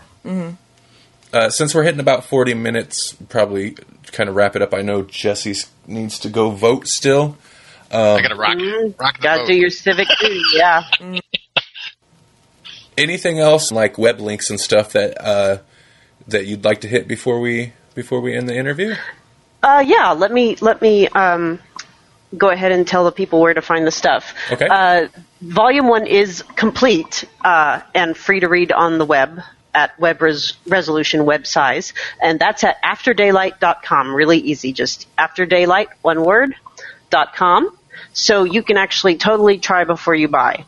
[1.33, 3.77] Uh, since we're hitting about 40 minutes, probably
[4.13, 4.73] kind of wrap it up.
[4.73, 5.55] I know Jesse
[5.87, 7.37] needs to go vote still.
[7.91, 8.59] I gotta rock,
[8.99, 9.47] rock the Got to boat.
[9.49, 10.83] do your civic duty, yeah.
[12.99, 15.59] Anything else like web links and stuff that uh,
[16.29, 18.95] that you'd like to hit before we before we end the interview?
[19.63, 21.59] Uh, yeah, let me let me um,
[22.37, 24.35] go ahead and tell the people where to find the stuff.
[24.51, 24.67] Okay.
[24.67, 25.09] Uh,
[25.43, 29.41] volume one is complete uh, and free to read on the web
[29.75, 34.15] at web res- resolution web size, and that's at afterdaylight.com.
[34.15, 36.66] Really easy, just afterdaylight one word dot
[37.11, 37.77] com.
[38.13, 40.65] So you can actually totally try before you buy.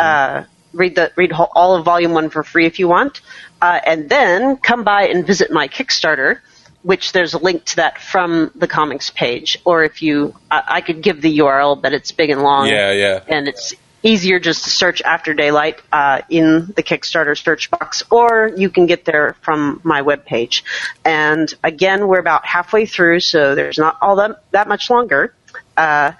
[0.00, 3.20] Uh, read the read whole, all of volume one for free if you want,
[3.60, 6.38] uh, and then come by and visit my Kickstarter
[6.82, 9.58] which there's a link to that from the comics page.
[9.64, 12.66] Or if you, I, I could give the URL, but it's big and long.
[12.66, 13.20] Yeah, yeah.
[13.28, 18.50] And it's easier just to search After Daylight uh, in the Kickstarter search box, or
[18.56, 20.62] you can get there from my webpage.
[21.04, 25.34] And again, we're about halfway through, so there's not all that, that much longer.
[25.76, 26.12] Uh,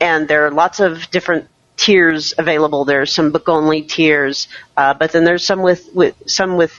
[0.00, 2.84] and there are lots of different tiers available.
[2.84, 6.78] There's some book only tiers, uh, but then there's some with, with some with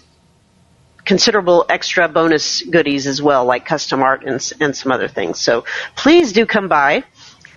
[1.06, 5.40] considerable extra bonus goodies as well, like custom art and, and some other things.
[5.40, 5.66] So
[5.96, 7.04] please do come by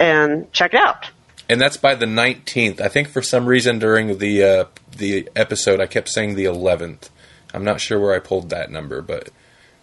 [0.01, 1.11] and check it out.
[1.49, 2.81] And that's by the 19th.
[2.81, 4.65] I think for some reason during the uh,
[4.97, 7.11] the episode I kept saying the 11th.
[7.53, 9.29] I'm not sure where I pulled that number, but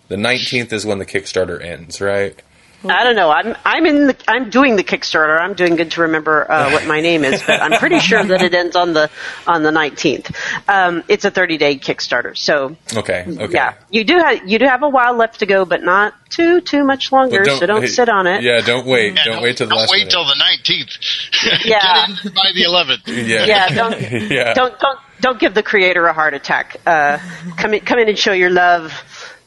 [0.07, 2.41] the 19th is when the Kickstarter ends, right?
[2.83, 3.29] I don't know.
[3.29, 5.39] I'm I'm in the I'm doing the Kickstarter.
[5.39, 8.41] I'm doing good to remember uh, what my name is, but I'm pretty sure that
[8.41, 9.09] it ends on the
[9.45, 10.35] on the 19th.
[10.67, 13.53] Um, it's a 30 day Kickstarter, so Okay, okay.
[13.53, 16.61] yeah, you do have you do have a while left to go, but not too
[16.61, 17.43] too much longer.
[17.45, 18.41] But so don't hey, sit on it.
[18.41, 19.15] Yeah, don't wait.
[19.15, 20.11] Yeah, don't, wait till the don't last wait minute.
[20.11, 20.97] till the nineteenth.
[21.65, 22.07] Yeah.
[22.07, 23.07] Get in by the eleventh.
[23.07, 23.45] yeah.
[23.45, 24.01] Yeah, don't
[24.31, 24.53] yeah.
[24.53, 26.77] don't don't don't give the creator a heart attack.
[26.85, 27.19] Uh,
[27.57, 28.91] come in come in and show your love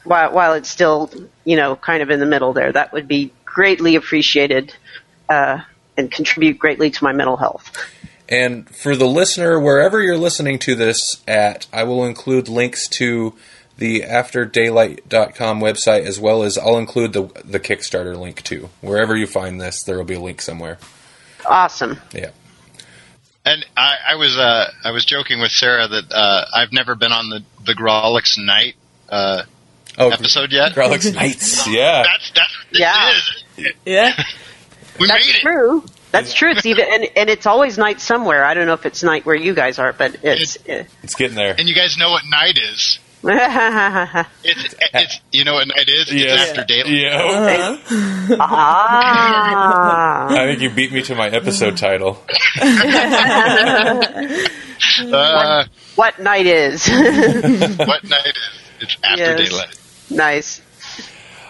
[0.05, 1.11] while while it's still
[1.43, 2.71] you know kind of in the middle there.
[2.71, 4.73] That would be greatly appreciated
[5.29, 5.61] uh,
[5.97, 7.71] and contribute greatly to my mental health.
[8.27, 13.35] And for the listener, wherever you're listening to this at, I will include links to
[13.77, 18.69] the afterdaylight.com website as well as I'll include the the Kickstarter link too.
[18.81, 20.77] Wherever you find this, there will be a link somewhere.
[21.45, 21.99] Awesome.
[22.13, 22.31] Yeah.
[23.45, 27.11] And I, I was uh, I was joking with Sarah that uh, I've never been
[27.11, 28.75] on the the Grawlix Night
[29.09, 29.43] uh,
[29.97, 30.73] Oh, episode yet.
[30.73, 31.67] Grawlix Nights.
[31.67, 32.03] Yeah.
[32.03, 33.11] That's that's what this Yeah.
[33.11, 33.73] is.
[33.85, 34.23] Yeah.
[34.97, 35.41] We That's made it.
[35.41, 35.83] true.
[36.11, 36.51] That's true.
[36.51, 38.45] It's even and, and it's always night somewhere.
[38.45, 40.57] I don't know if it's night where you guys are, but it's.
[40.65, 41.53] It's getting there.
[41.59, 42.99] And you guys know what night is.
[43.25, 46.13] It's, it's you know what night is.
[46.13, 46.49] Yes.
[46.51, 46.93] It's after daylight.
[46.93, 48.37] Yeah.
[48.39, 50.27] ah.
[50.29, 52.23] I think you beat me to my episode title.
[55.01, 55.65] Uh,
[55.95, 56.87] what night is?
[56.87, 58.59] what night is?
[58.79, 59.49] It's after Yes.
[59.49, 59.79] daylight.
[60.09, 60.61] Nice.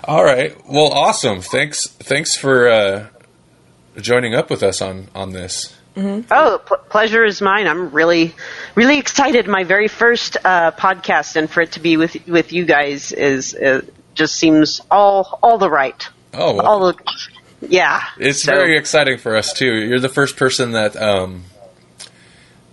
[0.04, 0.56] All right.
[0.68, 1.42] Well, awesome.
[1.42, 1.88] Thanks.
[1.88, 3.08] Thanks for uh,
[3.98, 5.76] joining up with us on on this.
[5.98, 7.68] Oh, pl- pleasure is mine.
[7.68, 8.36] I'm really,
[8.76, 9.48] really excited.
[9.48, 13.56] My very first uh, podcast, and for it to be with with you guys is
[13.56, 13.82] uh,
[14.14, 16.08] just seems all all the right.
[16.34, 17.28] Oh, All the,
[17.62, 18.04] yeah.
[18.20, 19.74] It's So- very exciting for us too.
[19.74, 21.46] You're the first person that um,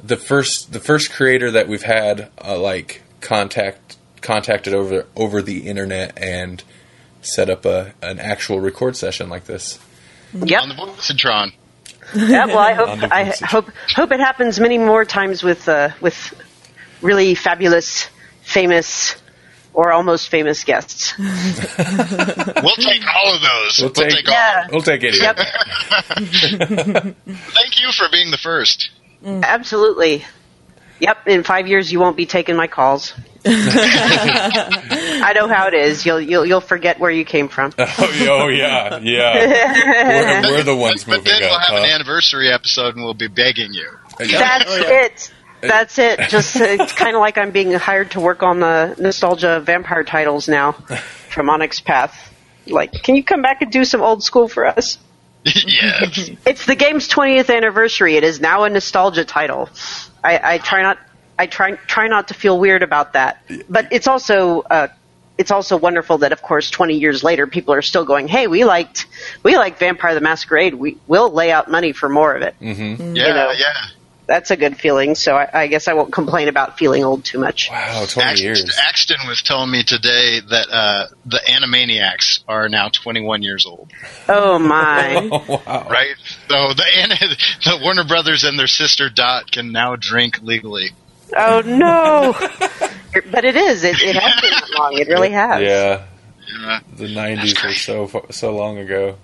[0.02, 5.66] the first the first creator that we've had uh, like contact contacted over over the
[5.68, 6.62] internet and
[7.20, 9.78] set up a an actual record session like this.
[10.34, 10.62] Yep.
[10.62, 11.52] On the Voiceatron.
[12.14, 16.32] Yeah, well, I hope I hope hope it happens many more times with uh, with
[17.02, 18.08] really fabulous,
[18.42, 19.14] famous,
[19.74, 21.14] or almost famous guests.
[22.62, 23.78] We'll take all of those.
[23.80, 24.34] We'll We'll, take- take, all.
[24.34, 24.66] Yeah.
[24.70, 25.20] We'll take it.
[25.20, 25.36] Yep.
[27.26, 28.90] Thank you for being the first.
[29.24, 30.24] Absolutely.
[31.02, 31.26] Yep.
[31.26, 33.12] In five years, you won't be taking my calls.
[33.44, 36.06] I know how it is.
[36.06, 37.72] You'll you'll you'll forget where you came from.
[37.82, 40.42] Oh, oh, yeah, yeah.
[40.42, 41.62] We're, we're the ones But moving then we'll up.
[41.62, 43.90] have an anniversary episode and we'll be begging you.
[44.18, 45.32] That's it.
[45.60, 46.20] That's it.
[46.28, 50.04] Just uh, it's kind of like I'm being hired to work on the nostalgia vampire
[50.04, 50.72] titles now
[51.30, 52.32] from Onyx Path.
[52.68, 54.98] Like, can you come back and do some old school for us?
[55.44, 56.30] Yes.
[56.46, 58.16] It's the game's 20th anniversary.
[58.16, 59.68] It is now a nostalgia title.
[60.22, 60.98] I, I try not.
[61.38, 63.42] I try try not to feel weird about that.
[63.68, 64.88] But it's also uh,
[65.38, 68.64] it's also wonderful that, of course, 20 years later, people are still going, "Hey, we
[68.64, 69.06] liked
[69.42, 70.74] we liked Vampire the Masquerade.
[70.74, 73.50] We will lay out money for more of it." Yeah, know.
[73.50, 73.72] yeah.
[74.26, 75.14] That's a good feeling.
[75.14, 77.68] So I, I guess I won't complain about feeling old too much.
[77.70, 78.62] Wow, 20 years.
[78.62, 83.90] Axton, Axton was telling me today that uh, the Animaniacs are now 21 years old.
[84.28, 85.28] Oh my!
[85.66, 85.88] wow.
[85.90, 86.14] Right?
[86.48, 90.90] So the, the Warner Brothers and their sister Dot can now drink legally.
[91.36, 92.34] oh no!
[93.30, 93.84] But it is.
[93.84, 94.94] It, it has been that long.
[94.98, 95.60] It really has.
[95.60, 96.04] Yeah,
[96.62, 96.80] Yeah.
[96.96, 99.16] the 90s were so so long ago.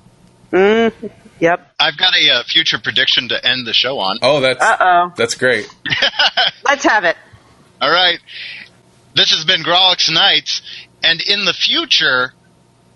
[0.52, 0.92] Mm,
[1.40, 1.72] yep.
[1.78, 4.18] I've got a uh, future prediction to end the show on.
[4.22, 5.12] Oh, that's Uh oh.
[5.16, 5.68] that's great.
[6.64, 7.16] Let's have it.
[7.80, 8.18] All right.
[9.14, 10.62] This has been Grawlix Nights,
[11.02, 12.32] and in the future,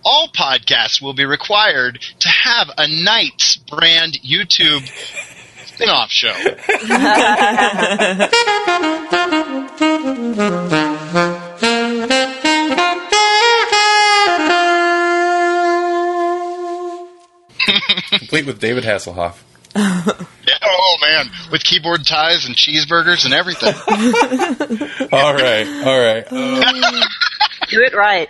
[0.04, 4.86] all podcasts will be required to have a Nights brand YouTube
[5.66, 6.32] spin-off show.
[18.18, 19.36] Complete with David Hasselhoff.
[20.44, 23.72] Yeah, oh man, with keyboard ties and cheeseburgers and everything.
[25.12, 26.28] All right, all right.
[27.68, 28.28] Do it right.